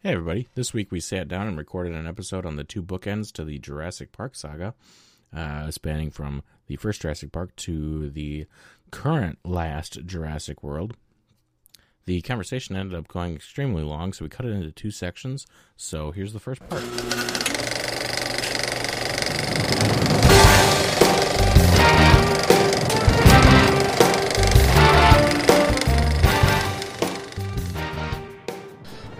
[0.00, 0.46] Hey, everybody.
[0.54, 3.58] This week we sat down and recorded an episode on the two bookends to the
[3.58, 4.72] Jurassic Park saga,
[5.34, 8.46] uh, spanning from the first Jurassic Park to the
[8.92, 10.94] current last Jurassic World.
[12.04, 15.48] The conversation ended up going extremely long, so we cut it into two sections.
[15.76, 16.84] So here's the first part.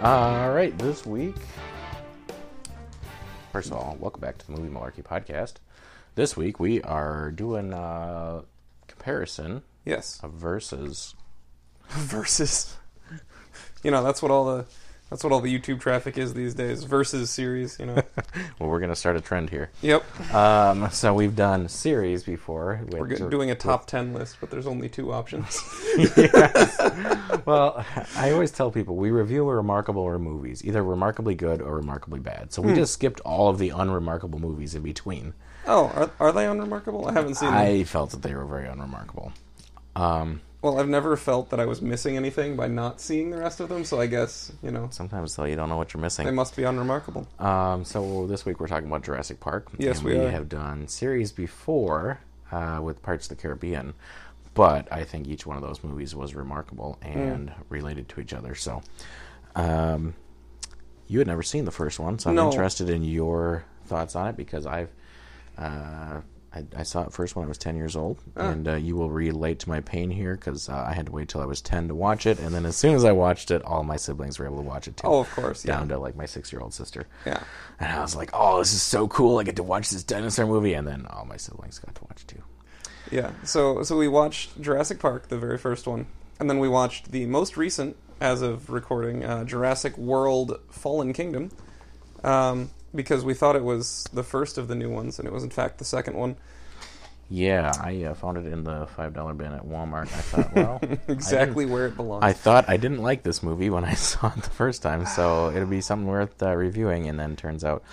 [0.01, 1.35] All right, this week.
[3.53, 5.53] First of all, welcome back to the Movie Malarkey podcast.
[6.15, 8.43] This week we are doing a
[8.85, 10.19] comparison Yes.
[10.21, 11.15] of versus.
[11.87, 12.75] Versus.
[13.83, 14.65] You know, that's what all the
[15.09, 16.83] that's what all the YouTube traffic is these days.
[16.83, 18.01] Versus series, you know.
[18.59, 19.69] Well, we're going to start a trend here.
[19.81, 20.03] yep.
[20.33, 22.81] Um, so we've done series before.
[22.91, 25.61] We're doing a top 10 list, but there's only two options.
[27.45, 27.85] well,
[28.15, 32.51] I always tell people we review remarkable or movies, either remarkably good or remarkably bad.
[32.51, 35.33] So we just skipped all of the unremarkable movies in between.
[35.65, 37.07] oh, are, are they unremarkable?
[37.07, 37.57] I haven't seen them.
[37.57, 39.31] I felt that they were very unremarkable.
[39.95, 43.61] Um, Well, I've never felt that I was missing anything by not seeing the rest
[43.61, 46.25] of them, so I guess, you know, sometimes though you don't know what you're missing.
[46.25, 47.25] they must be unremarkable.
[47.39, 49.69] Um, so this week we're talking about Jurassic Park.
[49.77, 52.19] Yes, and we we have done series before
[52.51, 53.93] uh, with Pirates of the Caribbean,
[54.53, 58.53] but I think each one of those movies was remarkable and related to each other.
[58.53, 58.81] So,
[59.55, 60.13] um,
[61.07, 62.49] you had never seen the first one, so I'm No.
[62.51, 64.89] interested in your thoughts on it because I've.
[65.57, 66.19] Uh,
[66.53, 68.49] I, I saw it first when I was 10 years old, Ah.
[68.49, 71.29] and uh, you will relate to my pain here because uh, I had to wait
[71.29, 73.61] till I was 10 to watch it, and then as soon as I watched it,
[73.63, 75.77] all my siblings were able to watch it too Oh, of course, yeah.
[75.77, 77.05] down to like my six year old sister.
[77.25, 77.43] Yeah.
[77.79, 79.37] And I was like, oh, this is so cool.
[79.37, 80.73] I get to watch this dinosaur movie.
[80.73, 82.43] And then all my siblings got to watch it too.
[83.11, 83.31] Yeah.
[83.43, 86.07] So so we watched Jurassic Park, the very first one,
[86.39, 91.51] and then we watched the most recent, as of recording, uh, Jurassic World: Fallen Kingdom,
[92.23, 95.43] um, because we thought it was the first of the new ones, and it was
[95.43, 96.35] in fact the second one.
[97.31, 100.01] Yeah, I uh, found it in the $5 bin at Walmart.
[100.01, 102.23] I thought, well, Exactly where it belongs.
[102.23, 105.05] I, thought I didn't like this movie when I saw it the first time.
[105.05, 107.07] So it'll be something worth uh, reviewing.
[107.07, 107.83] And then turns out,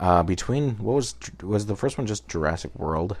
[0.00, 3.12] uh, between, what was, was the first one just Jurassic World?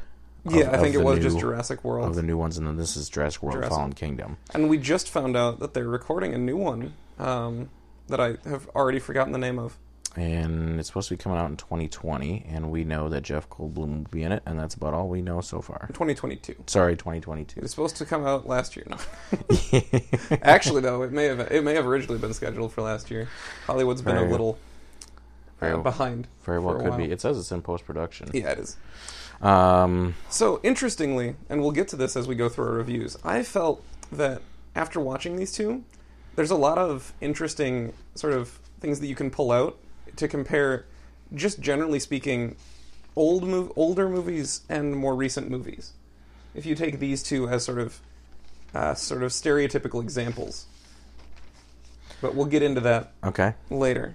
[0.46, 2.08] Of- yeah, I think it was just Jurassic World.
[2.08, 2.56] Of the new ones.
[2.56, 4.38] And then this is Jurassic World Jurassic- Fallen Kingdom.
[4.54, 7.68] And we just found out that they're recording a new one um,
[8.08, 9.76] that I have already forgotten the name of.
[10.16, 13.74] And it's supposed to be coming out in 2020 and we know that jeff goldblum
[14.04, 16.54] will be in it and that's about all we know so far 2022.
[16.66, 18.84] sorry It 2022 was supposed to come out last year.
[18.90, 18.98] No.
[20.42, 23.28] Actually, though, it may have it may have originally been scheduled for last year.
[23.66, 24.58] Hollywood's been Very- a little
[25.60, 26.26] very, uh, behind.
[26.44, 26.98] very well could while.
[26.98, 28.76] be it says it's in post-production Yeah, it is.
[29.40, 33.16] um So interestingly, and we'll get to this as we go through our reviews.
[33.24, 34.42] I felt that
[34.74, 35.84] after watching these two,
[36.36, 39.78] there's a lot of interesting sort of things that you can pull out
[40.16, 40.84] to compare.
[41.34, 42.56] Just generally speaking,
[43.16, 45.92] old mov- older movies and more recent movies.
[46.54, 48.00] If you take these two as sort of
[48.74, 50.66] uh, sort of stereotypical examples,
[52.20, 54.14] but we'll get into that okay later.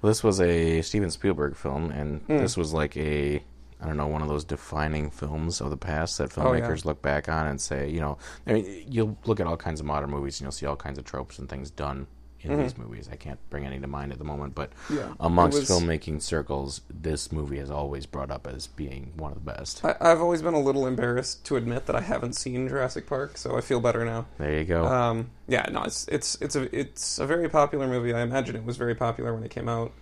[0.00, 2.38] well, this was a steven spielberg film and Hmm.
[2.38, 3.42] this was like a
[3.78, 6.60] I don't know, one of those defining films of the past that Oh, yeah.
[6.66, 8.16] filmmakers look back on and say, you know,
[8.46, 10.96] I mean, you'll look at all kinds of modern movies and you'll see all kinds
[10.98, 12.06] of tropes and things done
[12.50, 13.08] in these movies.
[13.10, 14.96] I can't bring any to mind at the moment, but Mm-hmm.
[14.96, 19.44] Yeah, amongst was- filmmaking circles, this movie is always brought up as being one of
[19.44, 19.84] the best.
[19.84, 23.36] I, I've always been a little embarrassed to admit that I haven't seen Jurassic Park,
[23.38, 24.26] so I feel better now.
[24.38, 24.84] There you go.
[24.86, 28.12] Um, yeah, no, it's it's it's a it's a very popular movie.
[28.14, 29.92] I imagine it was very popular when it came out.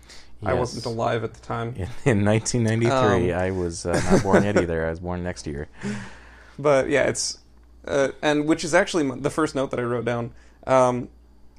[0.46, 1.68] I wasn't alive at the time,
[2.04, 4.86] in, in 1993, Um, I was uh, not born yet either.
[4.86, 5.68] I was born next year.
[6.58, 7.38] but yeah, it's
[7.86, 10.32] uh, and which is actually the first note that I wrote down.
[10.66, 11.08] Um,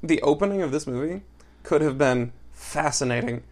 [0.06, 1.22] the opening of this movie
[1.62, 3.42] could have been fascinating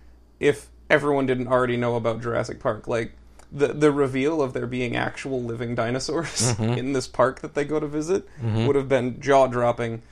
[0.41, 2.87] if everyone didn't already know about Jurassic Park.
[2.87, 3.13] Like
[3.51, 6.79] the the reveal of there being actual living dinosaurs mm-hmm.
[6.79, 8.67] in this park that they go to visit mm-hmm.
[8.67, 10.03] would have been jaw dropping.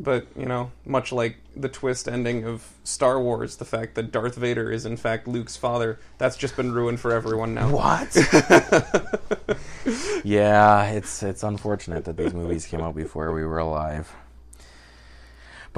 [0.00, 4.36] But you know, much like the twist ending of Star Wars, the fact that Darth
[4.36, 7.70] Vader is in fact Luke's father, that's just been ruined for everyone now.
[7.70, 8.14] What?
[10.24, 14.14] yeah, it's it's unfortunate that these movies came out before we were alive.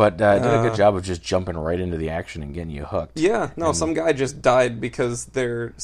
[0.01, 2.55] But uh, did a Uh, good job of just jumping right into the action and
[2.55, 3.19] getting you hooked.
[3.19, 5.75] Yeah, no, some guy just died because their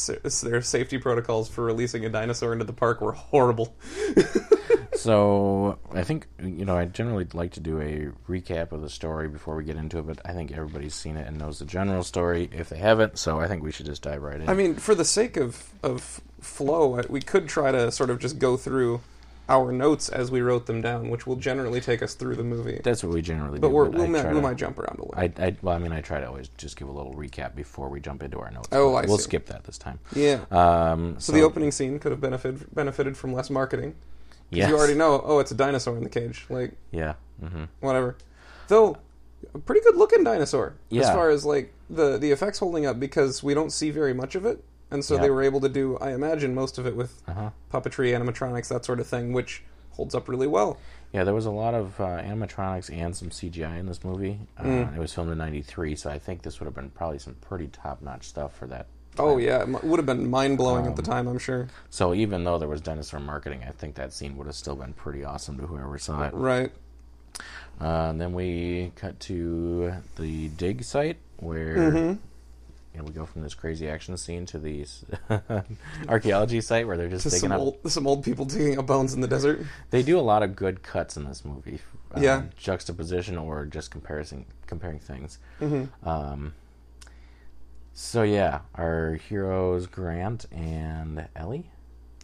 [0.43, 3.75] their safety protocols for releasing a dinosaur into the park were horrible.
[4.97, 9.29] So I think you know I generally like to do a recap of the story
[9.29, 12.03] before we get into it, but I think everybody's seen it and knows the general
[12.03, 13.19] story if they haven't.
[13.19, 14.49] So I think we should just dive right in.
[14.49, 18.19] I mean, for the sake of of flow, I- we could try to sort of
[18.19, 19.01] just go through
[19.49, 22.81] our notes as we wrote them down, which will generally take us through the movie.
[22.83, 23.73] That's what we generally But do.
[23.73, 25.15] but we'll, we to- might jump around a little.
[25.17, 27.89] I, I, well, I mean, I try to always just give a little recap before
[27.89, 28.69] we jump into our notes.
[28.73, 29.25] Oh, I We'll see.
[29.25, 30.01] skip that this time.
[30.15, 30.41] yeah.
[30.51, 33.95] Um, So the opening scene could have benefited benefited from less marketing.
[34.51, 34.69] yes.
[34.69, 36.47] You already know, oh, it's a dinosaur in the cage.
[36.49, 37.15] Like Yeah.
[37.41, 38.17] hmm whatever.
[38.69, 38.97] Though,
[39.55, 43.43] a pretty good looking dinosaur as far as like the the effects holding up because
[43.45, 45.23] we don't see very much of it, and so Yeah.
[45.23, 47.51] they were able to do, I imagine, most of it with Uh-huh.
[47.73, 49.63] puppetry, animatronics, that sort of thing, which
[49.93, 50.77] holds up really well.
[51.13, 54.41] Yeah, there was a lot of uh, animatronics and some CGI in this movie.
[54.59, 54.97] Uh, Mm.
[54.97, 57.69] It was filmed in '93, so I think this would have been probably some pretty
[57.69, 58.87] top-notch stuff for that.
[59.19, 61.69] Oh yeah, it would have been mind blowing at the Um, time, I'm sure.
[61.89, 64.93] So even though there was dinosaur marketing, I think that scene would have still been
[64.93, 66.35] pretty awesome to whoever saw it.
[66.35, 66.71] Right.
[67.81, 72.13] Uh, and then we cut to the dig site where Mm-hmm.
[72.99, 74.87] Know, we go from this crazy action scene to the
[76.09, 77.59] archaeology site where they're just To digging some up.
[77.61, 79.61] old some old people digging up bones in the desert.
[79.91, 81.81] They do a lot of good cuts in this movie.
[82.13, 82.43] Um, Yeah.
[82.57, 85.39] juxtaposition or just comparison comparing things.
[85.61, 86.09] Mm-hmm.
[86.09, 86.55] Um,
[87.93, 91.71] so yeah, our heroes Grant and Ellie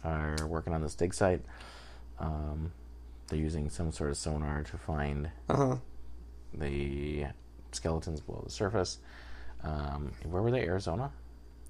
[0.03, 1.41] are working on this dig site.
[2.19, 2.71] Um,
[3.27, 5.75] they're using some sort of sonar to find Uh huh.
[6.53, 7.25] the
[7.71, 8.99] skeletons below the surface.
[9.63, 10.61] Um, where were they?
[10.63, 11.11] Arizona.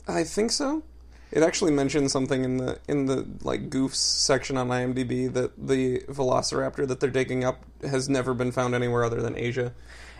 [0.07, 0.84] I think so.
[1.31, 6.00] It actually mentioned something in the in the like goofs section on IMDb that the
[6.10, 9.74] Velociraptor that they're digging up has never been found anywhere other than Asia.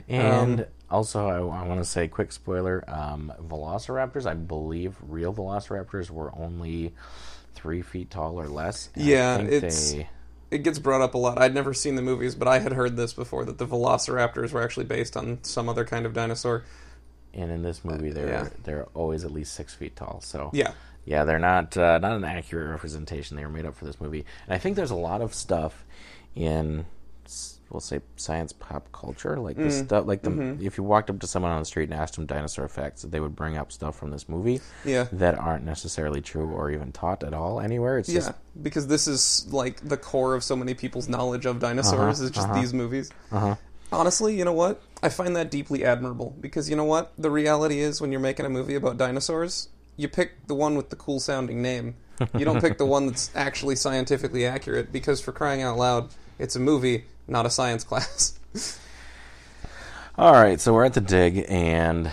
[0.10, 6.10] And Um, also, I, want to say, quick spoiler: um, Velociraptors, I believe, real Velociraptors
[6.10, 6.94] were only
[7.56, 8.90] three feet tall or less.
[8.96, 10.10] Yeah, it's- they-
[10.52, 11.40] It gets brought up a lot.
[11.42, 14.62] I'd never seen the movies, but I had heard this before that the Velociraptors were
[14.62, 16.64] actually based on some other kind of dinosaur.
[17.34, 18.50] And in this movie, they're yeah.
[18.64, 20.22] they're always at least six feet tall.
[20.22, 20.72] So Yeah.
[21.06, 23.38] yeah, they're not uh, not an accurate representation.
[23.38, 25.84] They were made up for this movie, and I think there's a lot of stuff
[26.36, 26.86] in
[27.70, 29.86] we'll say science pop culture, like the Mm.
[29.86, 30.64] stuff like the Mm-hmm.
[30.64, 33.20] if you walked up to someone on the street and asked them dinosaur facts, they
[33.20, 35.08] would bring up stuff from this movie Yeah.
[35.14, 37.98] that aren't necessarily true or even taught at all anywhere.
[37.98, 38.32] It's Yeah, just
[38.62, 42.30] because this is like the core of so many people's knowledge of dinosaurs Uh-huh, is
[42.30, 42.60] just uh-huh.
[42.62, 43.10] these movies.
[43.32, 43.56] uh-huh.
[43.92, 44.80] Honestly, you know what?
[45.04, 47.12] I find that deeply admirable because you know what?
[47.18, 50.90] The reality is when you're making a movie about dinosaurs, you pick the one with
[50.90, 51.96] the cool sounding name.
[52.38, 56.10] You don't pick the one that's actually scientifically accurate because for crying out loud,
[56.40, 58.40] it's a movie, not a science class.
[60.18, 62.12] All right, so we're at the dig, and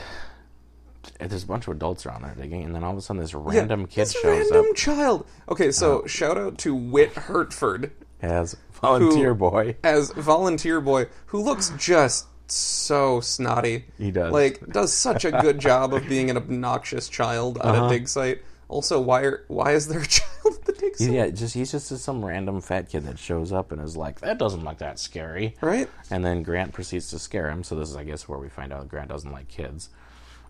[1.20, 3.34] there's a bunch of adults around there digging, and then all of a sudden this
[3.34, 5.26] random Yeah, kid this shows random up child.
[5.50, 7.92] Okay, so uh, shout out to Whit Hertford
[8.22, 9.76] as volunteer Who- boy.
[9.84, 13.84] as volunteer boy who looks just so snotty.
[13.98, 14.32] He does.
[14.32, 17.86] Like does such a good job of being an obnoxious child at Uh-huh.
[17.86, 18.42] a dig site.
[18.68, 21.10] Also, why are, why is there a child at the dig site?
[21.10, 24.38] Yeah, just he's just some random fat kid that shows up and is like, "That
[24.38, 25.88] doesn't look that scary," Right?
[26.10, 27.64] and then Grant proceeds to scare him.
[27.64, 29.90] So this is, I guess, where we find out Grant doesn't like kids.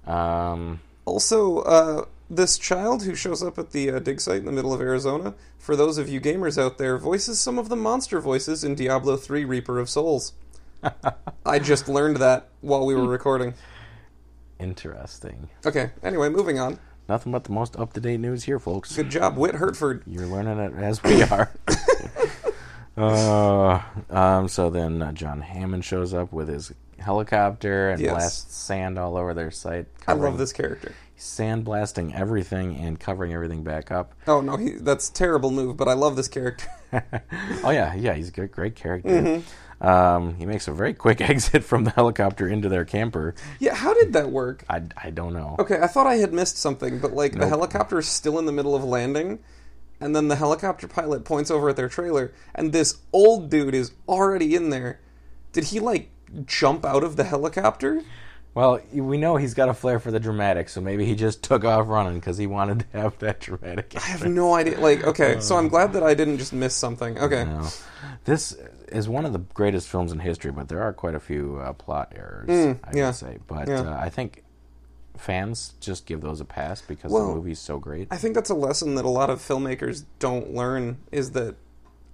[0.06, 4.52] Um, Also, uh, this child who shows up at the uh, dig site in the
[4.52, 8.20] middle of Arizona, for those of you gamers out there, voices some of the monster
[8.20, 10.35] voices in Diablo 3 Reaper of Souls.
[11.46, 13.54] I just learned that while we were recording.
[14.58, 15.48] interesting.
[15.64, 16.78] Okay, anyway, moving on.
[17.08, 18.94] Nothing but the most up to date news here, folks.
[18.94, 20.02] Good job, Whit Hertford.
[20.06, 21.50] You're learning it as we are.
[22.96, 23.80] uh,
[24.10, 28.10] um, so then uh, John Hammond shows up with his helicopter and Yes.
[28.12, 29.87] blasts sand all over their site.
[30.02, 30.92] I covering- love this character.
[31.18, 34.14] Sandblasting everything and covering everything back up.
[34.26, 36.66] Oh no, he, that's a terrible move, but I love this character.
[37.62, 39.42] oh yeah, yeah, he's a good, great character.
[39.80, 43.34] Um, he makes a very quick exit from the helicopter into their camper.
[43.58, 44.64] Yeah, how did that work?
[44.68, 45.56] I, I don't know.
[45.58, 48.52] Okay, I thought I had missed something, but like the helicopter is still in the
[48.52, 49.38] middle of landing,
[50.00, 53.92] and then the helicopter pilot points over at their trailer, and this old dude is
[54.08, 55.00] already in there.
[55.52, 56.10] Did he like
[56.44, 58.02] jump out of the helicopter?
[58.52, 61.64] Well, we know he's got a flair for the dramatic, so maybe he just took
[61.64, 63.94] off running because he wanted to have that dramatic.
[63.96, 64.78] I have no idea.
[64.80, 67.18] Like, okay, so I'm glad that I didn't just miss something.
[67.18, 67.68] Okay, No.
[68.25, 68.56] This
[68.92, 71.73] is one of the greatest films in history, but there are quite a few uh,
[71.73, 73.38] plot errors, Mm, I yeah, would say.
[73.47, 73.82] But yeah.
[73.82, 74.42] uh, I think
[75.16, 78.09] fans just give those a pass because Well, the movie's so great.
[78.11, 81.56] I think that's a lesson that a lot of filmmakers don't learn is that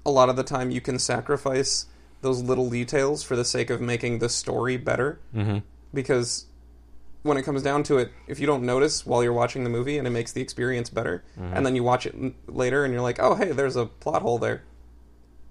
[0.04, 1.86] a lot of the time you can sacrifice
[2.22, 5.20] those little details for the sake of making the story better.
[5.32, 5.58] hmm
[5.94, 6.46] because
[7.22, 9.96] when it comes down to it, if you don't notice while you're watching the movie
[9.98, 12.14] and it makes the experience better, and then you watch it
[12.48, 14.62] later and you're like, oh, hey, there's a plot hole there.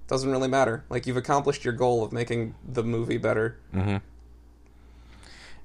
[0.07, 0.83] Doesn't really matter.
[0.89, 3.57] Like, you've accomplished your goal of making the movie better.
[3.71, 3.97] hmm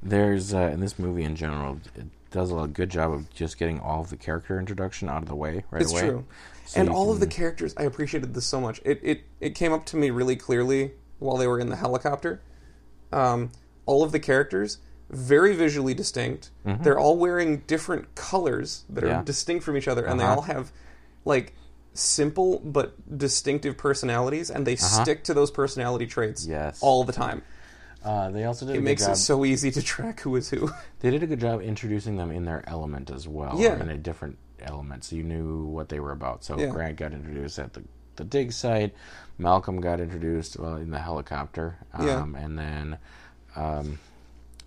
[0.02, 3.78] There's uh, in this movie in general, it does a good job of just getting
[3.80, 6.00] all of the character introduction out of the way right It's away.
[6.00, 6.24] true.
[6.64, 8.80] So and all of the characters, I appreciated this so much.
[8.84, 12.40] It, it it came up to me really clearly while they were in the helicopter.
[13.12, 13.50] Um,
[13.86, 14.78] all of the characters,
[15.10, 16.50] very visually distinct.
[16.64, 19.16] They're all wearing different colors that are Mm-hmm.
[19.18, 19.24] Yeah.
[19.24, 20.36] distinct from each other, and they Uh-huh.
[20.36, 20.70] all have
[21.24, 21.52] like
[21.94, 26.52] simple but distinctive personalities, and they stick to those personality traits Uh-huh.
[26.54, 26.78] Yes.
[26.82, 27.42] all the time.
[28.02, 29.12] Uh, they also did a It makes job.
[29.12, 30.70] it so easy to track who is who.
[31.00, 33.56] They did a good job introducing them in their element as well.
[33.58, 33.78] Yeah.
[33.80, 36.44] in a different element, so you knew what they were about.
[36.44, 36.66] So Yeah.
[36.66, 37.82] Grant got introduced at the
[38.16, 38.92] the dig site.
[39.38, 41.78] Malcolm got introduced well in the helicopter.
[41.94, 42.44] Um, Yeah.
[42.44, 42.98] and then
[43.56, 43.98] um,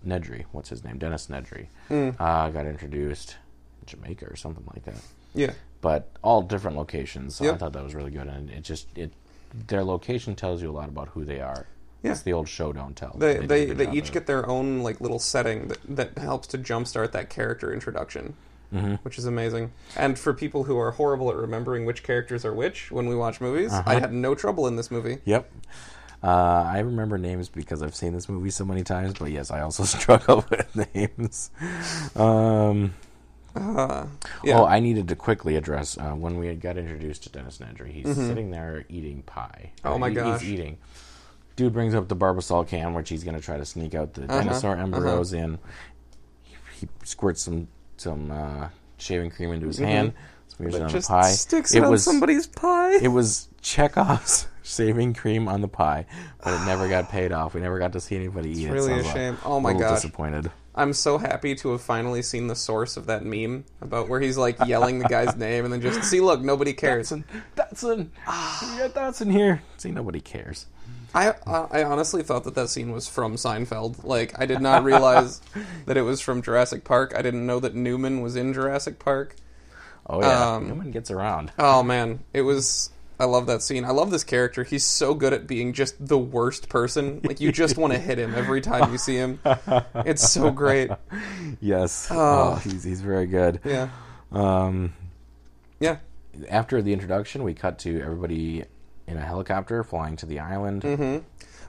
[0.04, 0.98] Nedry, what's his name?
[0.98, 2.16] Dennis Nedry, Mm.
[2.18, 3.36] uh, got introduced
[3.80, 5.00] in Jamaica or something like that.
[5.34, 5.52] yeah,
[5.84, 7.36] But all different locations.
[7.36, 9.12] So I thought that was really good, and it just it
[9.68, 11.66] their location tells you a lot about who they are.
[12.02, 12.12] Yeah.
[12.12, 13.14] It's the old show don't tell.
[13.18, 16.58] they a they, they each get their own like little setting that that helps to
[16.58, 18.34] jumpstart that character introduction.
[18.72, 18.94] Mm-hmm.
[19.04, 19.70] which is amazing.
[19.96, 23.40] And for people who are horrible at remembering which characters are which when we watch
[23.40, 23.82] movies, Uh-huh.
[23.86, 25.18] I had no trouble in this movie.
[25.26, 25.48] Yep.
[26.24, 26.26] Uh,
[26.66, 29.84] I remember names because I've seen this movie so many times, but yes, I also
[29.98, 31.50] struggle with names.
[32.16, 32.94] Um,
[33.54, 34.06] Uh,
[34.42, 37.58] yeah, Oh, I needed to quickly address uh, when we had got introduced to Dennis
[37.58, 37.92] Nedry.
[37.92, 39.72] He's sitting there eating pie.
[39.78, 39.88] Mm-hmm.
[39.88, 40.40] Oh my he- gosh.
[40.40, 40.78] He's eating.
[41.56, 44.24] Dude brings up the Barbasol can, which he's going to try to sneak out the
[44.24, 45.58] Uh-huh, dinosaur embryos in.
[46.42, 48.68] He, he squirts some some uh,
[48.98, 50.14] shaving cream into his hand,
[50.48, 50.96] smears it on Mm-hmm.
[50.96, 51.30] just the pie.
[51.30, 52.96] sticks it, on somebody's pie.
[52.96, 56.06] It was Chekhov's shaving cream on the pie,
[56.42, 57.54] but it never got paid off.
[57.54, 58.72] We never got to see anybody eat it.
[58.72, 59.38] really so a was shame.
[59.44, 60.02] Oh my gosh.
[60.02, 60.50] disappointed.
[60.74, 64.36] I'm so happy to have finally seen the source of that meme about where he's
[64.36, 67.10] like yelling the guy's name and then just see, look, nobody cares.
[67.10, 69.62] Dodgson, Dodgson, got Dodgson here.
[69.76, 70.66] See, nobody cares.
[71.14, 74.02] I I I honestly thought that that scene was from Seinfeld.
[74.02, 75.40] Like I did not realize
[75.86, 77.14] that it was from Jurassic Park.
[77.16, 79.36] I didn't know that Newman was in Jurassic Park.
[80.08, 81.52] Oh yeah, Um, Newman gets around.
[81.58, 82.90] Oh man, it was.
[83.18, 83.84] I love that scene.
[83.84, 84.64] I love this character.
[84.64, 87.20] He's so good at being just the worst person.
[87.22, 89.38] Like you just want to hit him every time you see him.
[89.94, 90.90] It's so great.
[91.60, 92.16] Yes, Oh.
[92.16, 93.60] oh, he's he's very good.
[93.64, 93.88] Yeah,
[94.32, 94.92] Um,
[95.80, 95.98] yeah,
[96.48, 98.64] after the introduction, we cut to everybody
[99.06, 100.82] in a helicopter flying to the island.
[100.82, 101.18] Mm-hmm.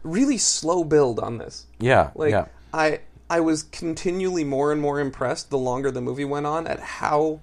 [0.04, 1.66] really slow build on this.
[1.80, 6.26] Yeah, Like yeah, I, I was continually more and more impressed the longer the movie
[6.26, 7.40] went on at how,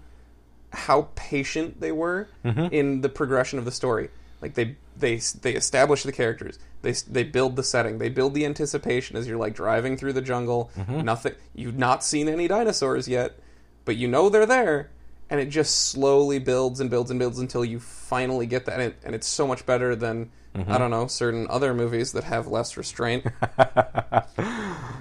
[0.72, 2.72] how patient they were Mm-hmm.
[2.74, 4.08] in the progression of the story.
[4.40, 6.58] Like they, they, they establish the characters.
[6.82, 7.98] They, they build the setting.
[7.98, 10.70] They build the anticipation as you're like driving through the jungle.
[10.76, 11.02] Mm-hmm.
[11.02, 11.34] Nothing.
[11.54, 13.38] You've not seen any dinosaurs yet,
[13.84, 14.90] but you know they're there.
[15.30, 18.74] And it just slowly builds and builds and builds until you finally get that.
[18.80, 20.70] And, it, and it's so much better than Mm-hmm.
[20.70, 23.24] I don't know certain other movies that have less restraint.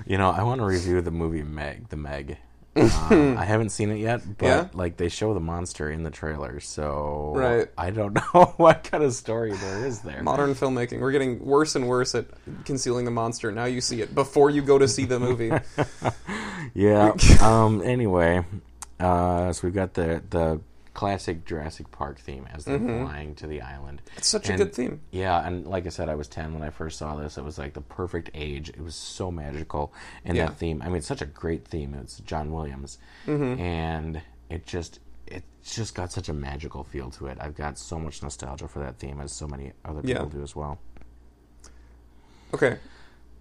[0.05, 2.37] You know, I want to review the movie Meg, the Meg.
[2.73, 4.67] Uh, I haven't seen it yet, but Yeah?
[4.73, 7.67] like they show the monster in the trailer, so Right.
[7.77, 10.23] I don't know what kind of story there is there.
[10.23, 10.99] modern filmmaking.
[11.01, 12.25] We're getting worse and worse at
[12.63, 13.51] concealing the monster.
[13.51, 15.51] Now you see it before you go to see the movie.
[16.73, 17.13] Yeah.
[17.41, 17.81] um.
[17.83, 18.45] Anyway,
[18.99, 20.61] uh, so we've got the the
[20.93, 24.01] classic Jurassic Park theme as they're flying to the island.
[24.17, 24.99] It's such a good theme.
[25.11, 27.37] Yeah, and like I said, I was ten when I first saw this.
[27.37, 28.69] It was like the perfect age.
[28.69, 29.93] It was so magical,
[30.25, 30.47] and Yeah.
[30.47, 30.81] that theme.
[30.81, 31.93] I mean, it's such a great theme.
[31.93, 33.59] It's John Williams, Mm-hmm.
[33.61, 37.37] and it just it's just got such a magical feel to it.
[37.39, 40.15] I've got so much nostalgia for that theme, as so many other Yeah.
[40.15, 40.77] people do as well.
[42.53, 42.79] Okay,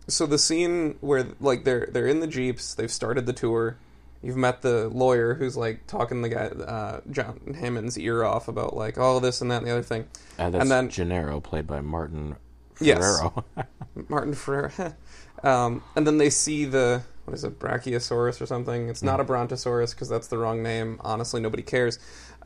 [0.07, 3.76] so the scene where like they're they're in the jeeps, they've started the tour.
[4.22, 8.76] You've met the lawyer who's like talking the guy uh, John Hammond's ear off about
[8.76, 10.06] like oh this and that and the other thing.
[10.38, 12.36] Uh, that's And then- Gennaro, played by Martin
[12.80, 13.22] Yes.
[14.08, 14.94] Martin Ferrero.
[15.42, 18.88] um, and then they see the what is it, Brachiosaurus or something?
[18.88, 20.98] It's not a Brontosaurus because that's the wrong name.
[21.02, 21.98] Honestly, nobody cares.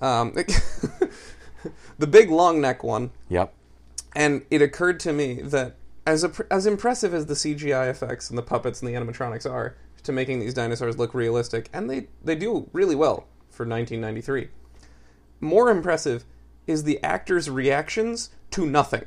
[0.03, 0.33] Um,
[1.99, 3.55] the big long neck one, yep.
[4.15, 5.77] and it occurred to me that
[6.07, 9.77] as a, as impressive as the CGI effects and the puppets and the animatronics are
[10.05, 14.49] to making these dinosaurs look realistic, and they they do really well for 1993.
[15.41, 16.25] More impressive
[16.67, 19.05] is the actors' reactions to nothing.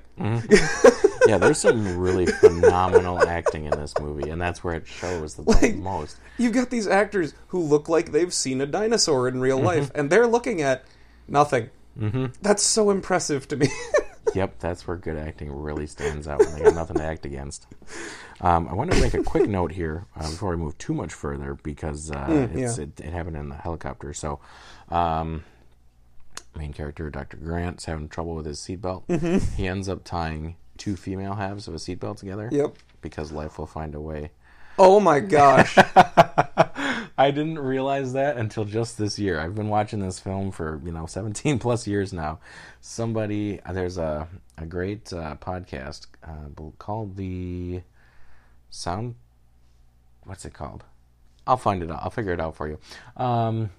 [1.28, 5.42] Yeah, there's some really phenomenal acting in this movie, and that's where it shows the
[5.42, 6.18] Like- most.
[6.38, 9.44] You've got these actors who look like they've seen a dinosaur in Mm-hmm.
[9.44, 10.86] real life, and they're looking at
[11.28, 11.70] nothing.
[12.00, 12.28] Mm-hmm.
[12.42, 13.68] That's so impressive to me.
[14.36, 17.66] Yep, that's where good acting really stands out when they got nothing to act against.
[18.42, 21.14] Um, I want to make a quick note here uh, before we move too much
[21.14, 22.84] further because uh, it's, Mm, yeah.
[22.84, 24.14] it, it happened in the helicopter.
[24.14, 24.40] So,
[24.90, 25.44] um,
[26.56, 27.38] main character Dr.
[27.38, 29.06] Grant's having trouble with his seatbelt.
[29.08, 29.56] Mm-hmm.
[29.56, 32.50] He ends up tying two female halves of a seatbelt together.
[32.52, 32.76] Yep.
[33.02, 34.32] Because life will find a way.
[34.78, 35.76] Oh my gosh.
[37.20, 39.40] I didn't realize that until just this year.
[39.40, 42.40] I've been watching this film for you know 17 plus years now.
[42.80, 47.82] Somebody there's a a great uh, podcast uh, called the
[48.70, 49.16] Sound.
[50.26, 50.84] What's it called?
[51.48, 52.02] I'll find it out.
[52.04, 52.78] I'll figure it out for you.
[53.16, 53.72] Um,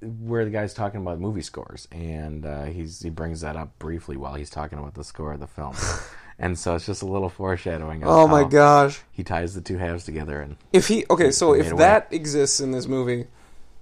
[0.00, 4.16] where the guy's talking about movie scores, and uh, he's he brings that up briefly
[4.16, 5.74] while he's talking about the score of the film.
[6.42, 8.02] and so it's just a little foreshadowing.
[8.02, 9.00] Of Oh my gosh.
[9.12, 11.78] He ties the two halves together, and If he okay, so if away.
[11.78, 13.28] that exists in this movie,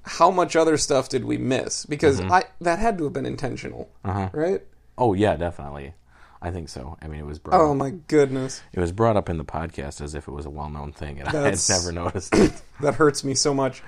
[0.05, 1.85] how much other stuff did we miss?
[1.87, 4.29] Because I that had to have been intentional, Uh-huh.
[4.33, 4.63] right?
[4.97, 5.95] oh yeah, definitely.
[6.43, 6.97] I think so.
[7.03, 9.45] I mean, it was brought Oh up, my goodness, it was brought up in the
[9.45, 12.53] podcast as if it was a well-known thing, and I had never noticed it.
[12.81, 13.83] that hurts me so much.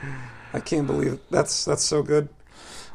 [0.52, 1.31] I can't believe it.
[1.31, 2.29] that's that's so good.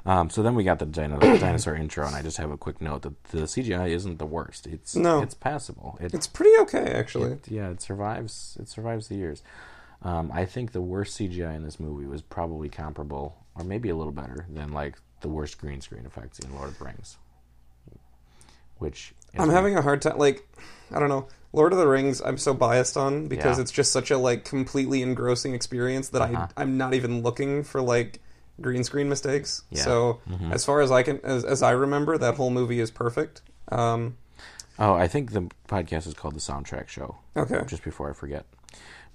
[0.08, 2.82] Um, so then we got the dino- dinosaur intro, and I just have a quick
[2.82, 4.66] note that the CGI isn't the worst.
[4.66, 5.22] It's No.
[5.22, 5.98] it's passable.
[6.02, 7.34] It, It's pretty okay actually.
[7.34, 8.58] it- yeah, it survives.
[8.60, 9.44] It survives the years.
[10.02, 13.96] Um, I think the worst CGI in this movie was probably comparable, or maybe a
[13.96, 17.18] little better than like the worst green screen effects in Lord of the Rings.
[18.78, 20.18] Which is I'm having a hard time.
[20.20, 20.48] Like,
[20.94, 21.28] I don't know.
[21.52, 23.62] Lord of the Rings, I'm so biased on because Yeah.
[23.64, 26.48] it's just such a like completely engrossing experience that Uh-huh.
[26.56, 28.22] I I'm not even looking for like
[28.62, 29.64] green screen mistakes.
[29.70, 29.84] Yeah.
[29.84, 30.52] So Mhm.
[30.52, 33.42] as far as I can, as, as I remember, that whole movie is perfect.
[33.72, 34.18] Um,
[34.80, 37.16] Oh, I think the podcast is called the Soundtrack Show.
[37.36, 37.64] okay.
[37.66, 38.46] Just before I forget.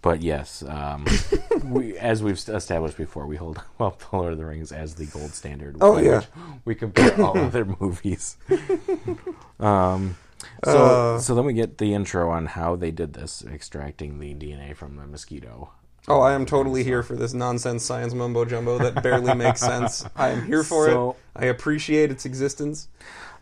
[0.01, 1.07] But yes, um,
[1.65, 5.07] we, as we've established before, we hold well the Lord of the Rings as the
[5.07, 5.77] gold standard.
[5.81, 6.23] Oh, yeah.
[6.65, 8.37] we compare all other movies.
[9.61, 10.17] um,
[10.65, 11.19] so Uh.
[11.21, 14.97] so then we get the intro on how they did this, extracting the DNA from
[14.97, 15.71] the mosquito.
[16.09, 20.05] Oh, I am totally here for this nonsense science mumbo jumbo that barely makes sense.
[20.17, 21.17] I am here for So- it.
[21.35, 22.89] I appreciate its existence.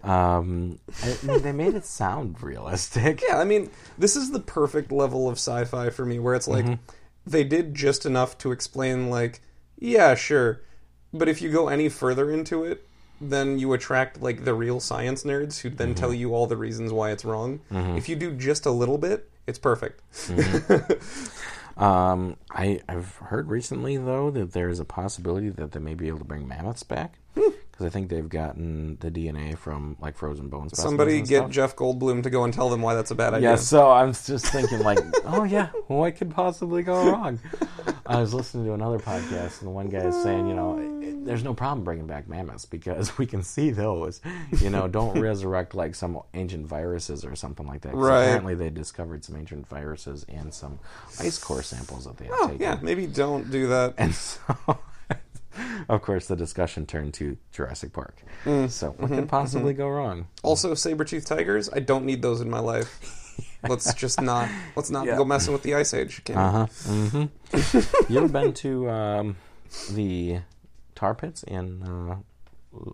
[0.02, 3.22] Um, I- they made it sound realistic.
[3.28, 6.64] Yeah, I mean, this is the perfect level of sci-fi for me, where it's like
[6.64, 6.82] mm-hmm.
[7.26, 9.40] they did just enough to explain, like,
[9.78, 10.62] yeah, sure,
[11.12, 12.86] but if you go any further into it,
[13.20, 16.20] then you attract like the real science nerds who then tell mm-hmm.
[16.20, 17.60] you all the reasons why it's wrong.
[17.70, 17.96] Mm-hmm.
[17.96, 20.00] If you do just a little bit, it's perfect.
[21.80, 26.08] Um, I I've heard recently though that there is a possibility that they may be
[26.08, 27.14] able to bring mammoths back
[27.80, 30.76] because I think they've gotten the DNA from like frozen bones.
[30.78, 31.50] Somebody get stuff.
[31.50, 33.50] Jeff Goldblum to go and tell them why that's a bad idea.
[33.50, 37.40] Yeah, so I'm just thinking like, oh yeah, what could possibly go wrong?
[38.04, 41.00] I was listening to another podcast, and the one guy is saying, you know, it-
[41.24, 44.20] there's no problem bringing back mammoths because we can see those.
[44.58, 47.94] You know, don't resurrect like some ancient viruses or something like that.
[47.94, 48.24] Right.
[48.24, 50.78] Apparently, they discovered some ancient viruses and some
[51.18, 52.60] ice core samples that they had Oh, taken.
[52.62, 53.94] yeah, maybe don't do that.
[53.98, 54.40] And so,
[55.88, 58.22] of course, the discussion turned to Jurassic Park.
[58.44, 58.70] Mm.
[58.70, 60.26] So, what Mm-hmm, could possibly go wrong?
[60.42, 62.98] Also, saber-toothed tigers, I don't need those in my life.
[63.68, 65.16] Let's just not let's not Yeah.
[65.18, 66.22] go messing with the ice age.
[66.30, 66.66] Uh huh.
[66.84, 68.08] Mm-hmm.
[68.12, 69.36] you ever been to um,
[69.92, 70.38] the
[70.94, 71.82] tar pits in?
[71.82, 72.16] Uh,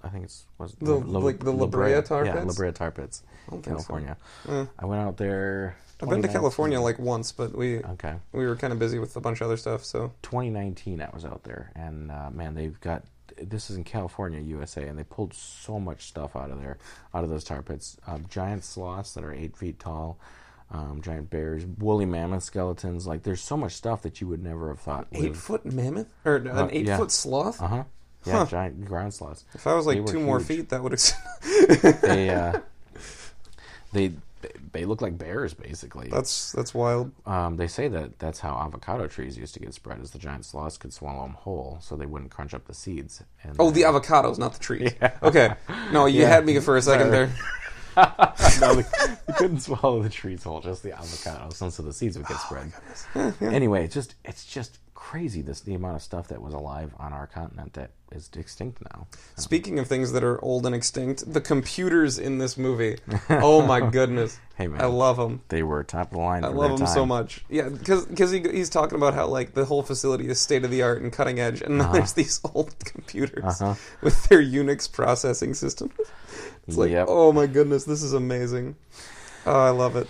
[0.02, 2.46] I think it's was it The- like the La Brea tar yeah, pits?
[2.46, 3.60] La Brea tar pits, I so.
[3.62, 4.16] California.
[4.48, 4.66] Eh.
[4.78, 5.76] I went out there.
[6.02, 9.16] I've been to California like once, but we Okay, we were kind of busy with
[9.16, 9.84] a bunch of other stuff.
[9.84, 11.00] So 2019.
[11.00, 13.04] I was out there, and uh, man, they've got.
[13.42, 16.78] This is in California, USA, and they pulled so much stuff out of there,
[17.14, 17.96] out of those tar pits.
[18.06, 20.18] Uh, giant sloths that are eight feet tall,
[20.70, 23.06] um, giant bears, woolly mammoth skeletons.
[23.06, 25.06] Like, there's so much stuff that you would never have thought.
[25.12, 26.96] eight foot mammoth or an Uh, eight yeah.
[26.96, 27.60] foot sloth.
[27.60, 27.84] Uh huh.
[28.24, 28.46] Yeah, Huh.
[28.46, 29.44] giant ground sloths.
[29.54, 30.94] If I was like two more feet, that would.
[30.94, 31.12] Ex-
[32.02, 32.60] They uh,
[33.92, 34.12] they
[34.72, 36.08] they look like bears basically.
[36.08, 37.12] that's that's wild.
[37.26, 40.44] Um, they say that that's how avocado trees used to get spread, is the giant
[40.44, 43.22] sloths could swallow them whole, so they wouldn't crunch up the seeds.
[43.42, 44.92] And Oh, the avocados, not the trees.
[45.22, 45.54] Okay,
[45.92, 46.28] no, you Yeah.
[46.28, 47.30] had me for a second there.
[48.60, 48.82] no, they,
[49.26, 52.38] they couldn't swallow the trees whole, just the avocados, and so the seeds would get
[52.38, 52.72] spread.
[53.40, 54.78] Anyway, it's just it's just
[55.10, 58.82] crazy this the amount of stuff that was alive on our continent that is extinct
[58.92, 59.06] now.
[59.36, 62.98] Speaking of things that are old and extinct, the computers in this movie.
[63.30, 65.42] Oh my goodness, Hey man, I love them.
[65.48, 66.44] they were top of the line.
[66.44, 67.44] I love them so much.
[67.48, 70.82] Yeah, because he, he's talking about how like the whole facility is state of the
[70.82, 73.74] art and cutting edge, and then there's these old computers Uh-huh.
[74.02, 75.90] with their Unix processing system.
[76.68, 77.06] It's like, Yep.
[77.08, 78.74] oh my goodness, this is amazing.
[79.46, 80.08] Oh, I love it.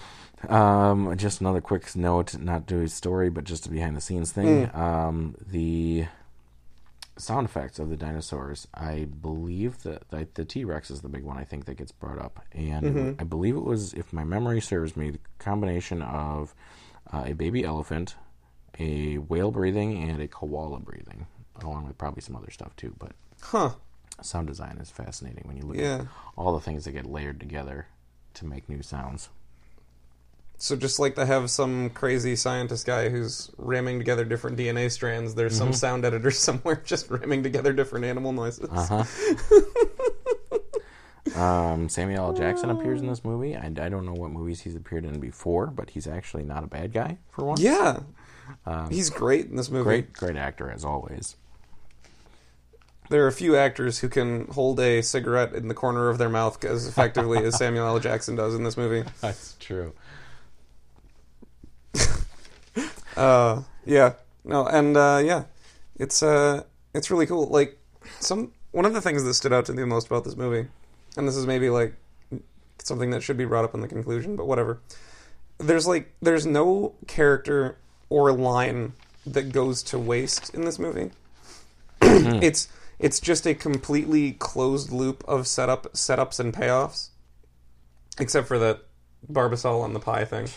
[0.49, 4.33] Um, just another quick note, not to a story, but just a behind the scenes
[4.33, 4.67] thing.
[4.67, 4.81] Hmm.
[4.81, 6.07] Um, the
[7.17, 11.25] sound effects of the dinosaurs, I believe that the, the T Rex is the big
[11.25, 11.39] one.
[11.39, 13.21] I think that gets brought up, and Mm-hmm.
[13.21, 16.55] I believe it was, if my memory serves me, the combination of
[17.13, 18.17] uh, a baby elephant,
[18.79, 21.27] a whale breathing, and a koala breathing,
[21.63, 22.95] along with probably some other stuff too.
[22.99, 23.71] But Huh?
[24.21, 26.01] sound design is fascinating when you look Yeah.
[26.01, 27.87] at all the things that get layered together
[28.35, 29.31] to make new sounds.
[30.59, 35.35] So just like to have some crazy scientist guy who's ramming together different DNA strands,
[35.35, 38.69] there's some sound editor somewhere just ramming together different animal noises.
[38.71, 39.05] Uh
[41.35, 41.41] huh.
[41.41, 42.33] um, Samuel L.
[42.33, 43.55] Jackson appears in this movie.
[43.55, 46.69] I, I don't know what movies he's appeared in before, but he's actually not a
[46.69, 47.61] bad guy for once.
[47.61, 48.01] Yeah,
[48.89, 49.81] he's great in this movie.
[49.81, 51.37] Um, Great, great actor as always.
[53.09, 56.29] There are a few actors who can hold a cigarette in the corner of their
[56.29, 58.01] mouth as effectively as Samuel L.
[58.01, 59.09] Jackson does in this movie.
[59.21, 59.93] That's true.
[63.17, 65.45] Uh, yeah, no, and uh, yeah,
[65.99, 66.63] it's uh,
[66.95, 67.47] it's really cool.
[67.49, 67.79] Like
[68.21, 70.69] some one of the things that stood out to me the most about this movie,
[71.17, 71.95] and this is maybe like
[72.79, 74.81] something that should be brought up in the conclusion, but whatever.
[75.59, 77.79] There's like there's no character
[78.11, 78.93] or line
[79.27, 81.11] that goes to waste in this movie.
[82.01, 87.09] it's it's just a completely closed loop of setup setups and payoffs,
[88.19, 88.81] except for that
[89.31, 90.49] Barbasol on the pie thing.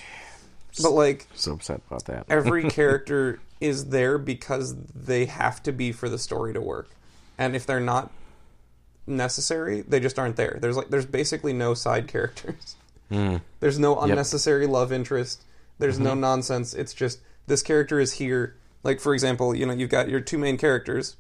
[0.82, 2.26] But like So upset about that.
[2.30, 6.90] every character is there because they have to be for the story to work.
[7.38, 8.12] And if they're not
[9.08, 10.58] necessary, they just aren't there.
[10.62, 12.76] There's like there's basically no side characters.
[13.10, 13.38] Hmm.
[13.60, 15.42] There's no unnecessary love interest.
[15.80, 16.20] There's no mm-hmm.
[16.20, 16.74] nonsense.
[16.74, 18.56] It's just this character is here.
[18.84, 21.16] Like for example, you know, you've got your two main characters.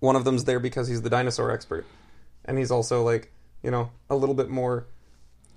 [0.00, 1.84] One of them's there because he's the dinosaur expert,
[2.44, 3.30] and he's also like,
[3.62, 4.86] you know, a little bit more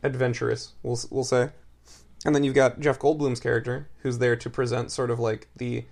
[0.03, 0.73] adventurous.
[0.83, 1.49] We'll we'll say.
[2.25, 5.85] And then you've got Jeff Goldblum's character, who's there to present sort of like the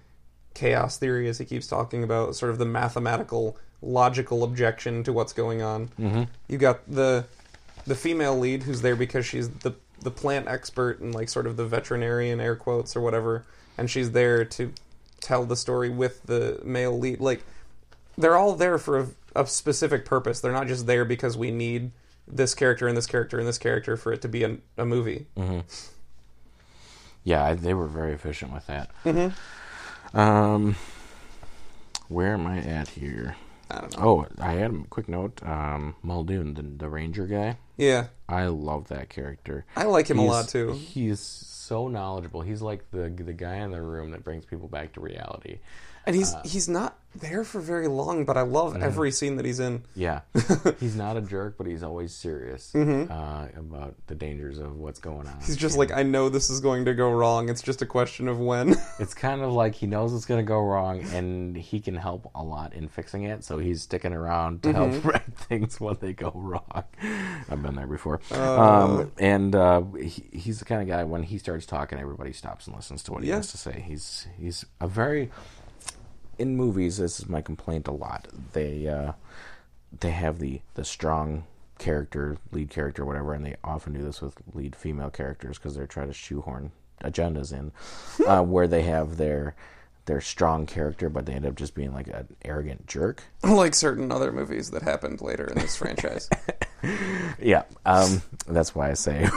[0.56, 5.34] chaos theory, as he keeps talking about, sort of the mathematical, logical objection to what's
[5.34, 5.89] going on.
[6.00, 6.24] Mm-hmm.
[6.48, 7.26] You've got the
[7.86, 11.56] the female lead, who's there because she's the the plant expert and like sort of
[11.56, 13.46] the veterinarian, air quotes or whatever,
[13.78, 14.74] and she's there to
[15.22, 17.19] tell the story with the male lead.
[17.19, 17.43] Like
[18.17, 20.39] they're all there for a, a specific purpose.
[20.39, 21.91] They're not just there because we need
[22.28, 25.28] this character and this character and this character for it to be a, a movie.
[27.24, 28.92] Yeah, I- they were very efficient with that.
[29.06, 30.18] Mm-hmm.
[30.18, 30.76] Um,
[32.08, 33.36] where am I at here?
[33.72, 34.04] I don't know.
[34.04, 35.42] Oh, I had a quick note.
[35.44, 37.58] Um, Muldoon, the, the ranger guy.
[37.78, 39.66] Yeah, I love that character.
[39.76, 40.74] I like him a lot too.
[40.74, 42.42] He's so knowledgeable.
[42.42, 45.58] He's like the the guy in the room that brings people back to reality.
[46.06, 49.60] And he's he's not there for very long, but I love every scene that he's
[49.60, 49.84] in.
[49.96, 50.22] Yeah,
[50.80, 55.28] he's not a jerk, but he's always serious uh, about the dangers of what's going
[55.28, 55.34] on.
[55.36, 55.46] Mm-hmm.
[55.46, 57.50] He's just like, I know this is going to go wrong.
[57.50, 58.76] It's just a question of when.
[59.00, 62.30] It's kind of like he knows it's going to go wrong, and he can help
[62.36, 63.44] a lot in fixing it.
[63.44, 66.84] So he's sticking around to help right things when they go wrong.
[67.50, 68.22] I've been there before.
[68.32, 72.68] um, and uh, he, he's the kind of guy when he starts talking, everybody stops
[72.68, 73.38] and listens to what he Yeah.
[73.38, 73.84] has to say.
[73.86, 75.32] He's he's a very
[76.43, 76.97] in movies.
[76.97, 78.27] This is my complaint a lot.
[78.51, 79.13] They uh,
[79.99, 81.45] they have the the strong
[81.79, 85.88] character, lead character, whatever, and they often do this with lead female characters because they're
[85.88, 86.71] trying to shoehorn
[87.03, 87.71] agendas in,
[88.27, 89.56] uh, where they have their
[90.06, 93.23] their strong character, but they end up just being like an arrogant jerk.
[93.43, 96.29] like certain other movies that happened later in this franchise.
[97.39, 99.29] Yeah, um, that's why I say.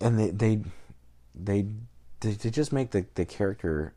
[0.00, 0.60] and they they
[1.34, 1.66] they
[2.20, 3.92] they, they just make the, the character